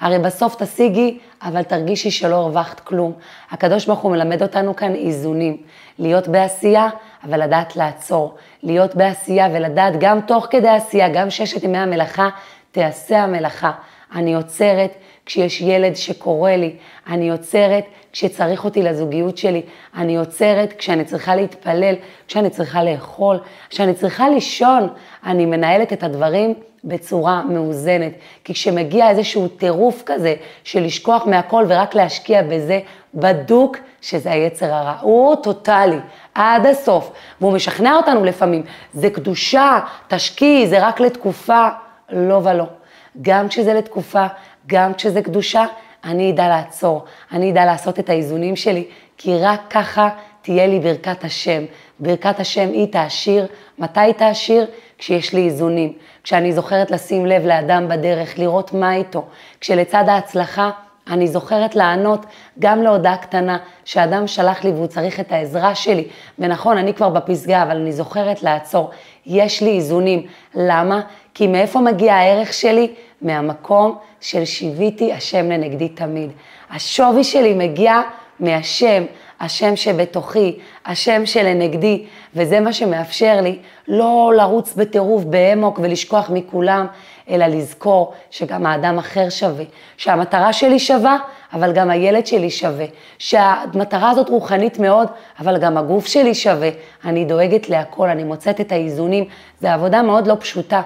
הרי 0.00 0.18
בסוף 0.18 0.54
תשיגי, 0.54 1.18
אבל 1.42 1.62
תרגישי 1.62 2.10
שלא 2.10 2.36
הרווחת 2.36 2.80
כלום. 2.80 3.12
הקדוש 3.50 3.86
ברוך 3.86 4.00
הוא 4.00 4.12
מלמד 4.12 4.42
אותנו 4.42 4.76
כאן 4.76 4.94
איזונים. 4.94 5.56
להיות 5.98 6.28
בעשייה, 6.28 6.88
אבל 7.24 7.42
לדעת 7.42 7.76
לעצור. 7.76 8.34
להיות 8.62 8.94
בעשייה 8.94 9.48
ולדעת 9.52 9.94
גם 10.00 10.20
תוך 10.20 10.46
כדי 10.50 10.68
עשייה, 10.68 11.08
גם 11.08 11.30
ששת 11.30 11.64
ימי 11.64 11.78
המלאכה, 11.78 12.28
תעשה 12.72 13.22
המלאכה. 13.22 13.72
אני 14.14 14.34
עוצרת 14.34 14.90
כשיש 15.26 15.60
ילד 15.60 15.96
שקורא 15.96 16.50
לי, 16.50 16.76
אני 17.06 17.30
עוצרת 17.30 17.84
כשצריך 18.12 18.64
אותי 18.64 18.82
לזוגיות 18.82 19.38
שלי, 19.38 19.62
אני 19.96 20.16
עוצרת 20.16 20.72
כשאני 20.72 21.04
צריכה 21.04 21.36
להתפלל, 21.36 21.94
כשאני 22.28 22.50
צריכה 22.50 22.82
לאכול, 22.82 23.38
כשאני 23.70 23.94
צריכה 23.94 24.28
לישון, 24.28 24.88
אני 25.26 25.46
מנהלת 25.46 25.92
את 25.92 26.02
הדברים 26.02 26.54
בצורה 26.84 27.42
מאוזנת. 27.42 28.12
כי 28.44 28.54
כשמגיע 28.54 29.10
איזשהו 29.10 29.48
טירוף 29.48 30.02
כזה 30.06 30.34
של 30.64 30.84
לשכוח 30.84 31.26
מהכל 31.26 31.64
ורק 31.68 31.94
להשקיע 31.94 32.42
בזה, 32.42 32.80
בדוק 33.14 33.76
שזה 34.00 34.32
היצר 34.32 34.74
הרע. 34.74 34.96
הוא 35.00 35.36
טוטאלי, 35.36 35.98
עד 36.34 36.66
הסוף, 36.66 37.12
והוא 37.40 37.52
משכנע 37.52 37.94
אותנו 37.96 38.24
לפעמים, 38.24 38.62
זה 38.92 39.10
קדושה, 39.10 39.80
תשקיעי, 40.08 40.66
זה 40.66 40.86
רק 40.86 41.00
לתקופה, 41.00 41.68
לא 42.10 42.40
ולא. 42.44 42.64
גם 43.22 43.48
כשזה 43.48 43.74
לתקופה, 43.74 44.26
גם 44.66 44.94
כשזה 44.94 45.22
קדושה, 45.22 45.64
אני 46.04 46.30
אדע 46.30 46.48
לעצור, 46.48 47.04
אני 47.32 47.52
אדע 47.52 47.64
לעשות 47.64 47.98
את 47.98 48.10
האיזונים 48.10 48.56
שלי, 48.56 48.84
כי 49.16 49.38
רק 49.38 49.60
ככה 49.70 50.08
תהיה 50.42 50.66
לי 50.66 50.80
ברכת 50.80 51.24
השם. 51.24 51.62
ברכת 52.00 52.40
השם 52.40 52.68
היא 52.68 52.92
תעשיר, 52.92 53.46
מתי 53.78 54.12
תעשיר? 54.16 54.66
כשיש 54.98 55.32
לי 55.32 55.44
איזונים, 55.44 55.92
כשאני 56.22 56.52
זוכרת 56.52 56.90
לשים 56.90 57.26
לב 57.26 57.46
לאדם 57.46 57.88
בדרך, 57.88 58.38
לראות 58.38 58.72
מה 58.72 58.94
איתו, 58.94 59.24
כשלצד 59.60 60.04
ההצלחה 60.08 60.70
אני 61.10 61.28
זוכרת 61.28 61.76
לענות 61.76 62.26
גם 62.58 62.82
להודעה 62.82 63.16
קטנה 63.16 63.58
שאדם 63.84 64.26
שלח 64.26 64.64
לי 64.64 64.70
והוא 64.70 64.86
צריך 64.86 65.20
את 65.20 65.32
העזרה 65.32 65.74
שלי, 65.74 66.08
ונכון, 66.38 66.78
אני 66.78 66.94
כבר 66.94 67.08
בפסגה, 67.08 67.62
אבל 67.62 67.76
אני 67.76 67.92
זוכרת 67.92 68.42
לעצור. 68.42 68.90
יש 69.26 69.62
לי 69.62 69.70
איזונים. 69.70 70.26
למה? 70.54 71.00
כי 71.34 71.46
מאיפה 71.46 71.80
מגיע 71.80 72.14
הערך 72.14 72.52
שלי? 72.52 72.94
מהמקום 73.22 73.96
של 74.20 74.44
שיוויתי 74.44 75.12
השם 75.12 75.50
לנגדי 75.50 75.88
תמיד. 75.88 76.30
השווי 76.70 77.24
שלי 77.24 77.54
מגיע 77.54 78.00
מהשם, 78.40 79.04
השם 79.40 79.76
שבתוכי, 79.76 80.58
השם 80.86 81.26
שלנגדי, 81.26 82.04
וזה 82.34 82.60
מה 82.60 82.72
שמאפשר 82.72 83.40
לי 83.40 83.58
לא 83.88 84.32
לרוץ 84.36 84.74
בטירוף 84.74 85.24
באמוק 85.24 85.78
ולשכוח 85.82 86.30
מכולם, 86.30 86.86
אלא 87.30 87.46
לזכור 87.46 88.12
שגם 88.30 88.66
האדם 88.66 88.98
אחר 88.98 89.28
שווה, 89.28 89.64
שהמטרה 89.96 90.52
שלי 90.52 90.78
שווה, 90.78 91.18
אבל 91.52 91.72
גם 91.72 91.90
הילד 91.90 92.26
שלי 92.26 92.50
שווה, 92.50 92.86
שהמטרה 93.18 94.10
הזאת 94.10 94.28
רוחנית 94.28 94.78
מאוד, 94.78 95.08
אבל 95.40 95.58
גם 95.58 95.76
הגוף 95.76 96.06
שלי 96.06 96.34
שווה. 96.34 96.68
אני 97.04 97.24
דואגת 97.24 97.68
להכל, 97.68 98.08
אני 98.08 98.24
מוצאת 98.24 98.60
את 98.60 98.72
האיזונים, 98.72 99.24
זו 99.60 99.68
עבודה 99.68 100.02
מאוד 100.02 100.26
לא 100.26 100.36
פשוטה. 100.40 100.82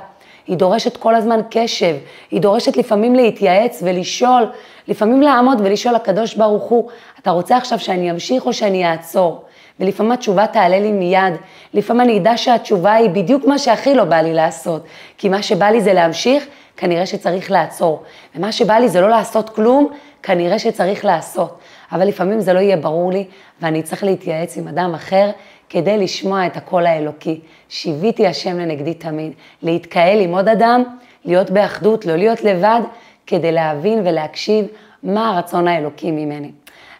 היא 0.46 0.56
דורשת 0.56 0.96
כל 0.96 1.14
הזמן 1.14 1.40
קשב, 1.50 1.96
היא 2.30 2.40
דורשת 2.40 2.76
לפעמים 2.76 3.14
להתייעץ 3.14 3.82
ולשאול, 3.82 4.46
לפעמים 4.88 5.22
לעמוד 5.22 5.60
ולשאול 5.60 5.94
לקדוש 5.94 6.34
ברוך 6.34 6.62
הוא, 6.62 6.90
אתה 7.20 7.30
רוצה 7.30 7.56
עכשיו 7.56 7.78
שאני 7.78 8.10
אמשיך 8.10 8.46
או 8.46 8.52
שאני 8.52 8.90
אעצור? 8.90 9.44
ולפעמים 9.80 10.12
התשובה 10.12 10.46
תעלה 10.46 10.78
לי 10.80 10.92
מיד, 10.92 11.34
לפעמים 11.74 12.00
אני 12.02 12.18
אדע 12.18 12.36
שהתשובה 12.36 12.94
היא 12.94 13.10
בדיוק 13.10 13.44
מה 13.44 13.58
שהכי 13.58 13.94
לא 13.94 14.04
בא 14.04 14.16
לי 14.16 14.34
לעשות, 14.34 14.84
כי 15.18 15.28
מה 15.28 15.42
שבא 15.42 15.66
לי 15.66 15.80
זה 15.80 15.92
להמשיך, 15.92 16.46
כנראה 16.76 17.06
שצריך 17.06 17.50
לעצור, 17.50 18.02
ומה 18.36 18.52
שבא 18.52 18.74
לי 18.74 18.88
זה 18.88 19.00
לא 19.00 19.08
לעשות 19.08 19.50
כלום, 19.50 19.88
כנראה 20.22 20.58
שצריך 20.58 21.04
לעשות, 21.04 21.58
אבל 21.92 22.08
לפעמים 22.08 22.40
זה 22.40 22.52
לא 22.52 22.58
יהיה 22.58 22.76
ברור 22.76 23.12
לי, 23.12 23.24
ואני 23.60 23.82
צריך 23.82 24.04
להתייעץ 24.04 24.56
עם 24.56 24.68
אדם 24.68 24.94
אחר 24.94 25.30
כדי 25.68 25.98
לשמוע 25.98 26.46
את 26.46 26.56
הקול 26.56 26.86
האלוקי. 26.86 27.40
שיוויתי 27.68 28.26
השם 28.26 28.58
לנגדי 28.58 28.94
תמיד, 28.94 29.32
להתקהל 29.62 30.20
עם 30.20 30.34
עוד 30.34 30.48
אדם, 30.48 30.84
להיות 31.24 31.50
באחדות, 31.50 32.06
לא 32.06 32.16
להיות 32.16 32.44
לבד, 32.44 32.80
כדי 33.26 33.52
להבין 33.52 34.00
ולהקשיב 34.04 34.66
מה 35.02 35.30
הרצון 35.30 35.68
האלוקי 35.68 36.10
ממני. 36.10 36.50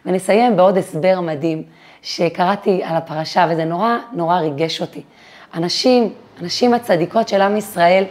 ונסיים 0.05 0.57
בעוד 0.57 0.77
הסבר 0.77 1.21
מדהים 1.21 1.63
שקראתי 2.01 2.81
על 2.83 2.95
הפרשה, 2.95 3.47
וזה 3.49 3.65
נורא 3.65 3.97
נורא 4.13 4.39
ריגש 4.39 4.81
אותי. 4.81 5.01
אנשים, 5.53 6.13
הנשים 6.39 6.73
הצדיקות 6.73 7.27
של 7.27 7.41
עם 7.41 7.57
ישראל, 7.57 8.03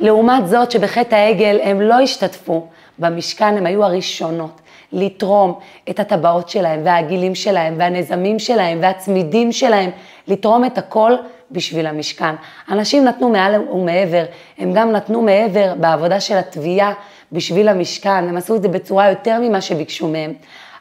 לעומת 0.00 0.48
זאת 0.48 0.70
שבחטא 0.70 1.14
העגל 1.14 1.58
הם 1.62 1.80
לא 1.80 1.94
השתתפו 1.94 2.66
במשכן, 2.98 3.56
הם 3.56 3.66
היו 3.66 3.84
הראשונות 3.84 4.60
לתרום 4.92 5.58
את 5.90 6.00
הטבעות 6.00 6.48
שלהם 6.48 6.80
והגילים 6.84 7.34
שלהם 7.34 7.74
והנזמים 7.78 8.38
שלהם 8.38 8.78
והצמידים 8.82 9.52
שלהם, 9.52 9.90
לתרום 10.28 10.64
את 10.64 10.78
הכל 10.78 11.12
בשביל 11.50 11.86
המשכן. 11.86 12.34
אנשים 12.70 13.04
נתנו 13.04 13.28
מעל 13.28 13.68
ומעבר, 13.70 14.24
הם 14.58 14.72
גם 14.72 14.92
נתנו 14.92 15.22
מעבר 15.22 15.74
בעבודה 15.80 16.20
של 16.20 16.36
התביעה 16.36 16.92
בשביל 17.32 17.68
המשכן, 17.68 18.28
הם 18.28 18.36
עשו 18.36 18.56
את 18.56 18.62
זה 18.62 18.68
בצורה 18.68 19.08
יותר 19.08 19.38
ממה 19.40 19.60
שביקשו 19.60 20.08
מהם. 20.08 20.32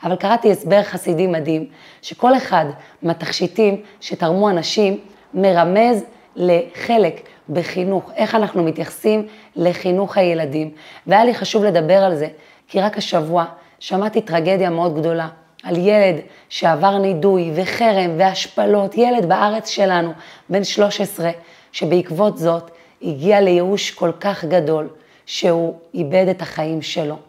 אבל 0.03 0.15
קראתי 0.15 0.51
הסבר 0.51 0.83
חסידי 0.83 1.27
מדהים, 1.27 1.65
שכל 2.01 2.37
אחד 2.37 2.65
מהתכשיטים 3.01 3.81
שתרמו 4.01 4.49
אנשים 4.49 4.99
מרמז 5.33 6.03
לחלק 6.35 7.21
בחינוך, 7.49 8.11
איך 8.15 8.35
אנחנו 8.35 8.63
מתייחסים 8.63 9.27
לחינוך 9.55 10.17
הילדים. 10.17 10.71
והיה 11.07 11.25
לי 11.25 11.33
חשוב 11.33 11.63
לדבר 11.63 12.03
על 12.03 12.15
זה, 12.15 12.27
כי 12.67 12.81
רק 12.81 12.97
השבוע 12.97 13.45
שמעתי 13.79 14.21
טרגדיה 14.21 14.69
מאוד 14.69 14.99
גדולה 14.99 15.27
על 15.63 15.77
ילד 15.77 16.15
שעבר 16.49 16.97
נידוי 16.97 17.51
וחרם 17.55 18.11
והשפלות, 18.17 18.97
ילד 18.97 19.25
בארץ 19.29 19.69
שלנו, 19.69 20.11
בן 20.49 20.63
13, 20.63 21.31
שבעקבות 21.71 22.37
זאת 22.37 22.71
הגיע 23.01 23.41
לייאוש 23.41 23.91
כל 23.91 24.11
כך 24.19 24.45
גדול, 24.45 24.87
שהוא 25.25 25.73
איבד 25.93 26.25
את 26.29 26.41
החיים 26.41 26.81
שלו. 26.81 27.26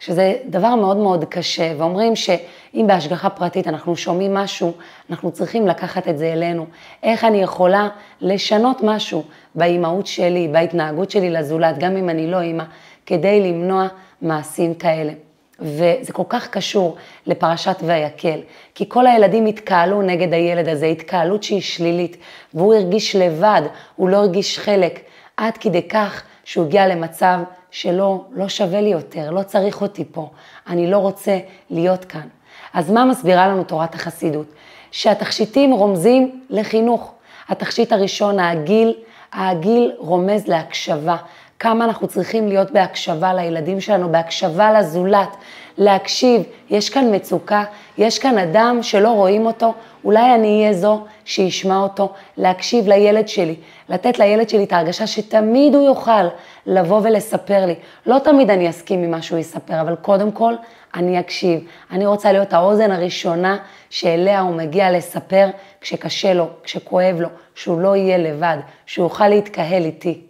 שזה 0.00 0.34
דבר 0.46 0.74
מאוד 0.74 0.96
מאוד 0.96 1.24
קשה, 1.24 1.72
ואומרים 1.78 2.16
שאם 2.16 2.84
בהשגחה 2.86 3.30
פרטית 3.30 3.68
אנחנו 3.68 3.96
שומעים 3.96 4.34
משהו, 4.34 4.72
אנחנו 5.10 5.30
צריכים 5.30 5.66
לקחת 5.66 6.08
את 6.08 6.18
זה 6.18 6.32
אלינו. 6.32 6.66
איך 7.02 7.24
אני 7.24 7.42
יכולה 7.42 7.88
לשנות 8.20 8.80
משהו 8.82 9.22
באימהות 9.54 10.06
שלי, 10.06 10.48
בהתנהגות 10.48 11.10
שלי 11.10 11.30
לזולת, 11.30 11.78
גם 11.78 11.96
אם 11.96 12.08
אני 12.08 12.30
לא 12.30 12.40
אימא, 12.40 12.64
כדי 13.06 13.40
למנוע 13.40 13.86
מעשים 14.22 14.74
כאלה. 14.74 15.12
וזה 15.60 16.12
כל 16.12 16.22
כך 16.28 16.48
קשור 16.48 16.96
לפרשת 17.26 17.76
ויקל, 17.82 18.40
כי 18.74 18.84
כל 18.88 19.06
הילדים 19.06 19.46
התקהלו 19.46 20.02
נגד 20.02 20.32
הילד 20.32 20.68
הזה, 20.68 20.86
התקהלות 20.86 21.42
שהיא 21.42 21.60
שלילית, 21.60 22.16
והוא 22.54 22.74
הרגיש 22.74 23.16
לבד, 23.16 23.62
הוא 23.96 24.08
לא 24.08 24.16
הרגיש 24.16 24.58
חלק, 24.58 25.00
עד 25.36 25.56
כדי 25.56 25.88
כך 25.88 26.22
שהוא 26.44 26.66
הגיע 26.66 26.86
למצב 26.86 27.38
שלא, 27.70 28.24
לא 28.32 28.48
שווה 28.48 28.80
לי 28.80 28.88
יותר, 28.88 29.30
לא 29.30 29.42
צריך 29.42 29.82
אותי 29.82 30.04
פה, 30.12 30.30
אני 30.66 30.90
לא 30.90 30.98
רוצה 30.98 31.38
להיות 31.70 32.04
כאן. 32.04 32.28
אז 32.74 32.90
מה 32.90 33.04
מסבירה 33.04 33.48
לנו 33.48 33.64
תורת 33.64 33.94
החסידות? 33.94 34.46
שהתכשיטים 34.90 35.72
רומזים 35.72 36.40
לחינוך. 36.50 37.12
התכשיט 37.48 37.92
הראשון, 37.92 38.38
העגיל, 38.38 38.94
העגיל 39.32 39.92
רומז 39.98 40.46
להקשבה. 40.46 41.16
כמה 41.58 41.84
אנחנו 41.84 42.08
צריכים 42.08 42.48
להיות 42.48 42.70
בהקשבה 42.70 43.34
לילדים 43.34 43.80
שלנו, 43.80 44.12
בהקשבה 44.12 44.72
לזולת, 44.72 45.36
להקשיב, 45.78 46.42
יש 46.70 46.90
כאן 46.90 47.14
מצוקה, 47.14 47.64
יש 47.98 48.18
כאן 48.18 48.38
אדם 48.38 48.78
שלא 48.82 49.08
רואים 49.08 49.46
אותו, 49.46 49.74
אולי 50.04 50.34
אני 50.34 50.60
אהיה 50.60 50.72
זו 50.72 51.04
שישמע 51.24 51.76
אותו, 51.76 52.12
להקשיב 52.36 52.88
לילד 52.88 53.28
שלי, 53.28 53.56
לתת 53.88 54.18
לילד 54.18 54.48
שלי 54.48 54.64
את 54.64 54.72
ההרגשה 54.72 55.06
שתמיד 55.06 55.74
הוא 55.74 55.86
יוכל 55.86 56.28
לבוא 56.66 57.00
ולספר 57.02 57.66
לי. 57.66 57.74
לא 58.06 58.18
תמיד 58.18 58.50
אני 58.50 58.70
אסכים 58.70 59.02
ממה 59.02 59.22
שהוא 59.22 59.38
יספר, 59.38 59.80
אבל 59.80 59.96
קודם 59.96 60.32
כל 60.32 60.54
אני 60.94 61.20
אקשיב. 61.20 61.60
אני 61.90 62.06
רוצה 62.06 62.32
להיות 62.32 62.52
האוזן 62.52 62.90
הראשונה 62.90 63.56
שאליה 63.90 64.40
הוא 64.40 64.54
מגיע 64.54 64.90
לספר 64.90 65.48
כשקשה 65.80 66.34
לו, 66.34 66.48
כשכואב 66.62 67.16
לו, 67.20 67.28
שהוא 67.54 67.80
לא 67.80 67.96
יהיה 67.96 68.18
לבד, 68.18 68.56
שהוא 68.86 69.04
יוכל 69.04 69.28
להתקהל 69.28 69.84
איתי. 69.84 70.27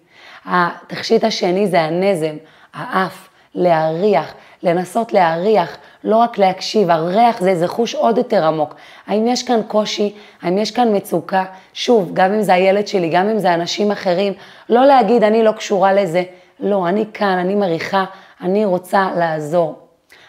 התכשיט 0.51 1.25
השני 1.25 1.67
זה 1.67 1.81
הנזם, 1.81 2.37
האף, 2.75 3.29
להריח, 3.55 4.35
לנסות 4.63 5.13
להריח, 5.13 5.77
לא 6.05 6.17
רק 6.17 6.39
להקשיב, 6.39 6.91
הריח 6.91 7.41
זה 7.41 7.51
איזה 7.51 7.69
חוש 7.69 7.95
עוד 7.95 8.19
יותר 8.19 8.47
עמוק. 8.47 8.75
האם 9.07 9.27
יש 9.27 9.43
כאן 9.43 9.61
קושי, 9.69 10.15
האם 10.43 10.59
יש 10.59 10.71
כאן 10.71 10.97
מצוקה? 10.97 11.45
שוב, 11.73 12.11
גם 12.15 12.33
אם 12.33 12.43
זה 12.43 12.55
הילד 12.55 12.89
שלי, 12.89 13.09
גם 13.09 13.29
אם 13.29 13.39
זה 13.39 13.55
אנשים 13.55 13.91
אחרים, 13.91 14.33
לא 14.69 14.87
להגיד 14.87 15.25
אני 15.25 15.43
לא 15.43 15.53
קשורה 15.53 15.93
לזה, 15.93 16.23
לא, 16.61 16.89
אני 16.89 17.05
כאן, 17.15 17.39
אני 17.39 17.55
מריחה, 17.55 18.05
אני 18.41 18.65
רוצה 18.65 19.09
לעזור. 19.17 19.79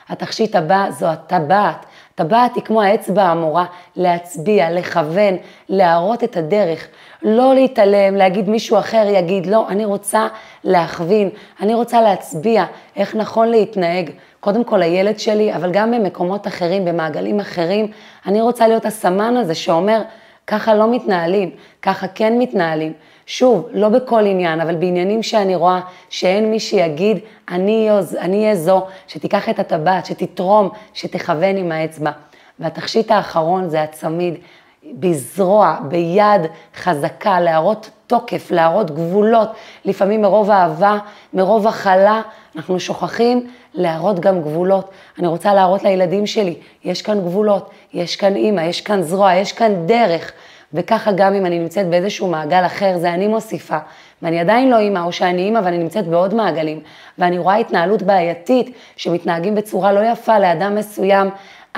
התכשיט 0.10 0.56
הבא 0.56 0.86
זו 0.90 1.08
הטבעת. 1.08 1.86
טבעת 2.16 2.56
היא 2.56 2.64
כמו 2.64 2.82
האצבע 2.82 3.24
המורה 3.24 3.66
להצביע, 3.96 4.72
לכוון, 4.72 5.38
להראות 5.70 6.24
את 6.24 6.38
הדרך, 6.38 6.88
לא 7.24 7.56
להתעלם, 7.56 8.16
להגיד 8.16 8.50
מישהו 8.50 8.80
אחר 8.80 9.06
יגיד, 9.14 9.46
לא, 9.46 9.68
אני 9.70 9.86
רוצה 9.86 10.28
להכווין, 10.64 11.30
אני 11.62 11.74
רוצה 11.74 12.02
להצביע 12.02 12.66
איך 12.96 13.16
נכון 13.16 13.48
להתנהג. 13.48 14.10
קודם 14.40 14.64
כל 14.64 14.82
הילד 14.82 15.20
שלי, 15.20 15.54
אבל 15.56 15.72
גם 15.72 15.92
במקומות 15.92 16.48
אחרים, 16.48 16.86
במעגלים 16.86 17.40
אחרים, 17.40 17.92
אני 18.26 18.42
רוצה 18.42 18.68
להיות 18.68 18.86
הסמן 18.86 19.38
הזה 19.38 19.56
שאומר, 19.56 20.02
ככה 20.48 20.76
לא 20.76 20.92
מתנהלים, 20.92 21.50
ככה 21.82 22.08
כן 22.08 22.38
מתנהלים. 22.38 22.94
שוב, 23.26 23.68
לא 23.72 23.90
בכל 23.90 24.26
עניין, 24.26 24.62
אבל 24.62 24.76
בעניינים 24.76 25.24
שאני 25.24 25.56
רואה 25.56 25.80
שאין 26.10 26.52
מי 26.52 26.60
שיגיד, 26.60 27.20
אני 27.50 27.90
אהיה 28.32 28.56
זו 28.56 28.86
שתיקח 29.08 29.50
את 29.50 29.60
הטבעת, 29.60 30.06
שתתרום, 30.06 30.70
שתכוון 30.94 31.58
עם 31.58 31.72
האצבע. 31.72 32.12
והתכשיט 32.60 33.12
האחרון 33.12 33.70
זה 33.70 33.82
הצמיד, 33.84 34.34
בזרוע, 34.94 35.78
ביד 35.88 36.42
חזקה, 36.76 37.40
להראות 37.40 37.90
תוקף, 38.08 38.52
להראות 38.52 38.92
גבולות. 38.92 39.50
לפעמים 39.86 40.22
מרוב 40.22 40.50
אהבה, 40.52 40.98
מרוב 41.34 41.68
הכלה, 41.68 42.22
אנחנו 42.56 42.80
שוכחים 42.80 43.48
להראות 43.74 44.20
גם 44.20 44.42
גבולות. 44.42 44.90
אני 45.20 45.28
רוצה 45.28 45.54
להראות 45.54 45.84
לילדים 45.84 46.28
שלי, 46.28 46.56
יש 46.84 47.02
כאן 47.02 47.20
גבולות, 47.20 47.70
יש 47.94 48.16
כאן 48.16 48.36
אימא, 48.36 48.62
יש 48.62 48.82
כאן 48.82 49.02
זרוע, 49.02 49.34
יש 49.34 49.54
כאן 49.54 49.86
דרך. 49.86 50.32
וככה 50.74 51.12
גם 51.12 51.34
אם 51.34 51.46
אני 51.46 51.60
נמצאת 51.60 51.90
באיזשהו 51.90 52.28
מעגל 52.28 52.66
אחר, 52.66 52.98
זה 52.98 53.14
אני 53.14 53.28
מוסיפה. 53.28 53.78
ואני 54.22 54.40
עדיין 54.40 54.70
לא 54.70 54.80
אימא, 54.80 55.00
או 55.00 55.12
שאני 55.12 55.42
אימא 55.42 55.60
ואני 55.64 55.78
נמצאת 55.78 56.08
בעוד 56.08 56.34
מעגלים, 56.34 56.80
ואני 57.18 57.38
רואה 57.38 57.56
התנהלות 57.56 58.02
בעייתית, 58.02 58.76
שמתנהגים 58.96 59.56
בצורה 59.56 59.94
לא 59.94 60.00
יפה 60.12 60.40
לאדם 60.40 60.76
מסוים, 60.76 61.30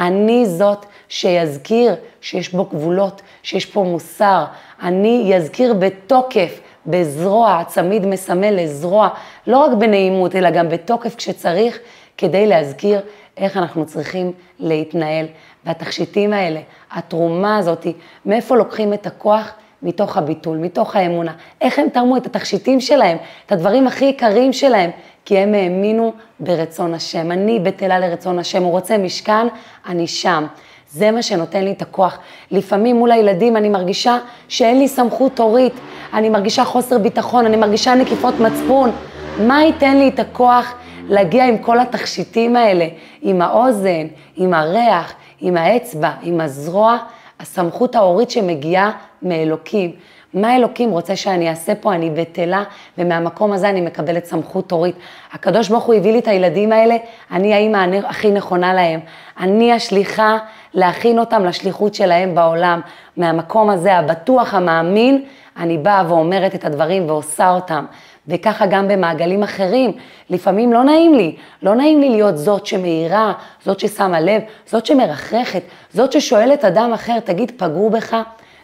אני 0.02 0.46
זאת 0.46 0.86
שיזכיר 1.10 1.96
שיש 2.22 2.54
בו 2.54 2.66
גבולות, 2.66 3.22
שיש 3.44 3.66
פה 3.66 3.84
מוסר. 3.84 4.44
אני 4.84 5.24
יזכיר 5.26 5.74
בתוקף, 5.74 6.60
בזרוע, 6.86 7.58
הצמיד 7.58 8.06
מסמל 8.06 8.64
לזרוע, 8.64 9.10
לא 9.48 9.58
רק 9.58 9.72
בנעימות, 9.78 10.36
אלא 10.36 10.50
גם 10.50 10.70
בתוקף 10.70 11.16
כשצריך, 11.16 11.80
כדי 12.18 12.48
להזכיר 12.48 13.02
איך 13.38 13.58
אנחנו 13.58 13.86
צריכים 13.86 14.32
להתנהל. 14.60 15.26
והתכשיטים 15.66 16.34
האלה, 16.34 16.60
התרומה 16.92 17.58
הזאת, 17.58 17.88
מאיפה 18.26 18.56
לוקחים 18.56 18.94
את 18.94 19.08
הכוח? 19.08 19.54
מתוך 19.84 20.18
הביטול, 20.18 20.58
מתוך 20.58 20.96
האמונה. 20.96 21.34
איך 21.62 21.80
הם 21.80 21.90
תרמו 21.90 22.18
את 22.18 22.26
התכשיטים 22.26 22.80
שלהם, 22.80 23.18
את 23.46 23.52
הדברים 23.52 23.88
הכי 23.88 24.06
יקרים 24.06 24.54
שלהם, 24.54 24.90
כי 25.32 25.38
הם 25.38 25.54
האמינו 25.54 26.14
ברצון 26.40 26.94
השם. 26.94 27.32
אני 27.32 27.60
בטלה 27.60 28.00
לרצון 28.00 28.40
השם, 28.40 28.64
הוא 28.64 28.72
רוצה 28.72 28.98
משכן, 28.98 29.48
אני 29.86 30.08
שם. 30.08 30.46
זה 30.90 31.12
מה 31.12 31.22
שנותן 31.22 31.64
לי 31.64 31.72
את 31.72 31.82
הכוח. 31.82 32.20
לפעמים 32.52 32.96
מול 32.96 33.12
הילדים 33.12 33.58
אני 33.58 33.70
מרגישה 33.70 34.18
שאין 34.48 34.80
לי 34.80 34.88
סמכות 34.88 35.40
הורית, 35.40 35.74
אני 36.14 36.30
מרגישה 36.30 36.66
חוסר 36.66 36.98
ביטחון, 36.98 37.46
אני 37.46 37.58
מרגישה 37.58 37.96
נקיפות 37.96 38.40
מצפון. 38.40 38.92
מה 39.40 39.64
ייתן 39.64 39.98
לי 39.98 40.08
את 40.08 40.20
הכוח 40.20 40.74
להגיע 41.08 41.46
עם 41.46 41.58
כל 41.58 41.80
התכשיטים 41.80 42.56
האלה, 42.56 42.88
עם 43.22 43.42
האוזן, 43.42 44.08
עם 44.36 44.54
הריח, 44.54 45.14
עם 45.42 45.58
האצבע, 45.58 46.12
עם 46.22 46.42
הזרוע, 46.42 46.98
הסמכות 47.40 47.96
ההורית 47.96 48.32
שמגיעה 48.32 48.92
מאלוקים. 49.22 49.92
מה 50.34 50.56
אלוקים 50.56 50.92
רוצה 50.92 51.16
שאני 51.16 51.50
אעשה 51.50 51.76
פה? 51.76 51.94
אני 51.94 52.10
בטלה, 52.10 52.64
ומהמקום 52.98 53.52
הזה 53.52 53.70
אני 53.70 53.82
מקבלת 53.82 54.26
סמכות 54.26 54.72
הורית. 54.72 54.96
הקדוש 55.32 55.70
ברוך 55.70 55.84
הוא 55.84 55.96
הביא 55.96 56.12
לי 56.12 56.20
את 56.20 56.28
הילדים 56.28 56.72
האלה, 56.72 56.98
אני 57.32 57.54
האימא 57.54 57.86
הכי 58.06 58.32
נכונה 58.32 58.74
להם. 58.74 59.00
אני 59.40 59.74
השליחה 59.74 60.38
להכין 60.74 61.20
אותם 61.20 61.46
לשליחות 61.46 61.94
שלהם 61.96 62.36
בעולם. 62.36 62.82
מהמקום 63.18 63.70
הזה, 63.70 63.98
הבטוח, 63.98 64.54
המאמין, 64.54 65.24
אני 65.58 65.78
באה 65.78 66.04
ואומרת 66.08 66.56
את 66.56 66.66
הדברים 66.66 67.10
ועושה 67.10 67.50
אותם. 67.50 67.86
וככה 68.28 68.66
גם 68.66 68.88
במעגלים 68.88 69.44
אחרים. 69.44 69.92
לפעמים 70.30 70.74
לא 70.74 70.84
נעים 70.84 71.14
לי, 71.14 71.36
לא 71.64 71.76
נעים 71.76 72.02
לי 72.02 72.10
להיות 72.10 72.38
זאת 72.38 72.66
שמאירה, 72.66 73.34
זאת 73.66 73.80
ששמה 73.80 74.20
לב, 74.20 74.42
זאת 74.66 74.86
שמרחרחת, 74.86 75.62
זאת 75.94 76.12
ששואלת 76.12 76.66
אדם 76.66 76.94
אחר, 76.94 77.20
תגיד, 77.20 77.52
פגעו 77.58 77.90
בך? 77.90 78.16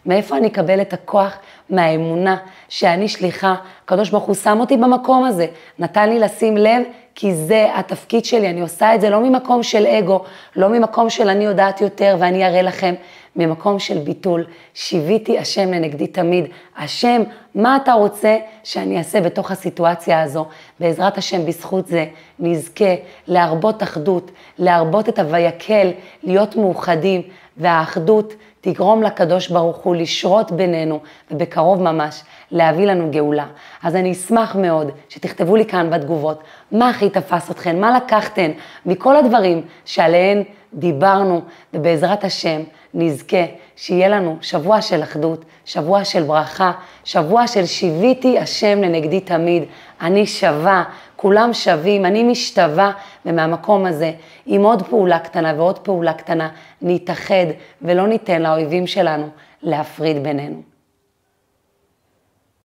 מאיפה 0.07 0.37
אני 0.37 0.47
אקבל 0.47 0.81
את 0.81 0.93
הכוח? 0.93 1.37
מהאמונה 1.69 2.37
שאני 2.69 3.07
שליחה. 3.07 3.55
הקדוש 3.83 4.09
ברוך 4.09 4.23
הוא 4.23 4.35
שם 4.35 4.59
אותי 4.59 4.77
במקום 4.77 5.23
הזה, 5.23 5.47
נתן 5.79 6.09
לי 6.09 6.19
לשים 6.19 6.57
לב, 6.57 6.81
כי 7.15 7.35
זה 7.35 7.67
התפקיד 7.75 8.25
שלי, 8.25 8.49
אני 8.49 8.61
עושה 8.61 8.95
את 8.95 9.01
זה 9.01 9.09
לא 9.09 9.19
ממקום 9.19 9.63
של 9.63 9.85
אגו, 9.85 10.23
לא 10.55 10.69
ממקום 10.69 11.09
של 11.09 11.29
אני 11.29 11.43
יודעת 11.43 11.81
יותר 11.81 12.15
ואני 12.19 12.47
אראה 12.47 12.61
לכם, 12.61 12.95
ממקום 13.35 13.79
של 13.79 13.97
ביטול. 13.97 14.45
שיוויתי 14.73 15.39
השם 15.39 15.71
לנגדי 15.71 16.07
תמיד. 16.07 16.45
השם, 16.77 17.21
מה 17.55 17.75
אתה 17.75 17.93
רוצה 17.93 18.37
שאני 18.63 18.97
אעשה 18.97 19.21
בתוך 19.21 19.51
הסיטואציה 19.51 20.21
הזו? 20.21 20.45
בעזרת 20.79 21.17
השם, 21.17 21.45
בזכות 21.45 21.87
זה, 21.87 22.05
נזכה 22.39 22.95
להרבות 23.27 23.83
אחדות, 23.83 24.31
להרבות 24.59 25.09
את 25.09 25.19
הויקל, 25.19 25.91
להיות 26.23 26.55
מאוחדים, 26.55 27.21
והאחדות 27.57 28.33
תגרום 28.61 29.03
לקדוש 29.03 29.47
ברוך 29.47 29.77
הוא 29.77 29.95
לשרות 29.95 30.51
בינינו, 30.51 30.99
ובקרוב 31.31 31.81
ממש 31.81 32.23
להביא 32.51 32.85
לנו 32.85 33.11
גאולה. 33.11 33.45
אז 33.83 33.95
אני 33.95 34.11
אשמח 34.11 34.55
מאוד 34.55 34.91
שתכתבו 35.09 35.55
לי 35.55 35.65
כאן 35.65 35.89
בתגובות, 35.89 36.43
מה 36.71 36.89
הכי 36.89 37.09
תפס 37.09 37.51
אתכן, 37.51 37.81
מה 37.81 37.97
לקחתן 37.97 38.51
מכל 38.85 39.15
הדברים 39.15 39.61
שעליהן 39.85 40.43
דיברנו, 40.73 41.41
ובעזרת 41.73 42.23
השם 42.23 42.61
נזכה 42.93 43.45
שיהיה 43.75 44.07
לנו 44.07 44.37
שבוע 44.41 44.81
של 44.81 45.03
אחדות, 45.03 45.45
שבוע 45.65 46.03
של 46.03 46.23
ברכה, 46.23 46.71
שבוע 47.03 47.47
של 47.47 47.65
שיוויתי 47.65 48.39
השם 48.39 48.81
לנגדי 48.81 49.19
תמיד. 49.19 49.63
אני 50.01 50.25
שווה, 50.25 50.83
כולם 51.17 51.53
שווים, 51.53 52.06
אני 52.06 52.23
משתווה, 52.23 52.91
ומהמקום 53.25 53.86
הזה, 53.86 54.12
עם 54.45 54.63
עוד 54.63 54.84
פעולה 54.84 55.19
קטנה 55.19 55.53
ועוד 55.58 55.80
פעולה 55.80 56.13
קטנה, 56.13 56.49
נתאחד 56.82 57.45
ולא 57.82 58.08
ניתן 58.08 58.41
לאויבים 58.41 58.88
שלנו 58.88 59.30
להפריד 59.63 60.23
בינינו. 60.23 60.76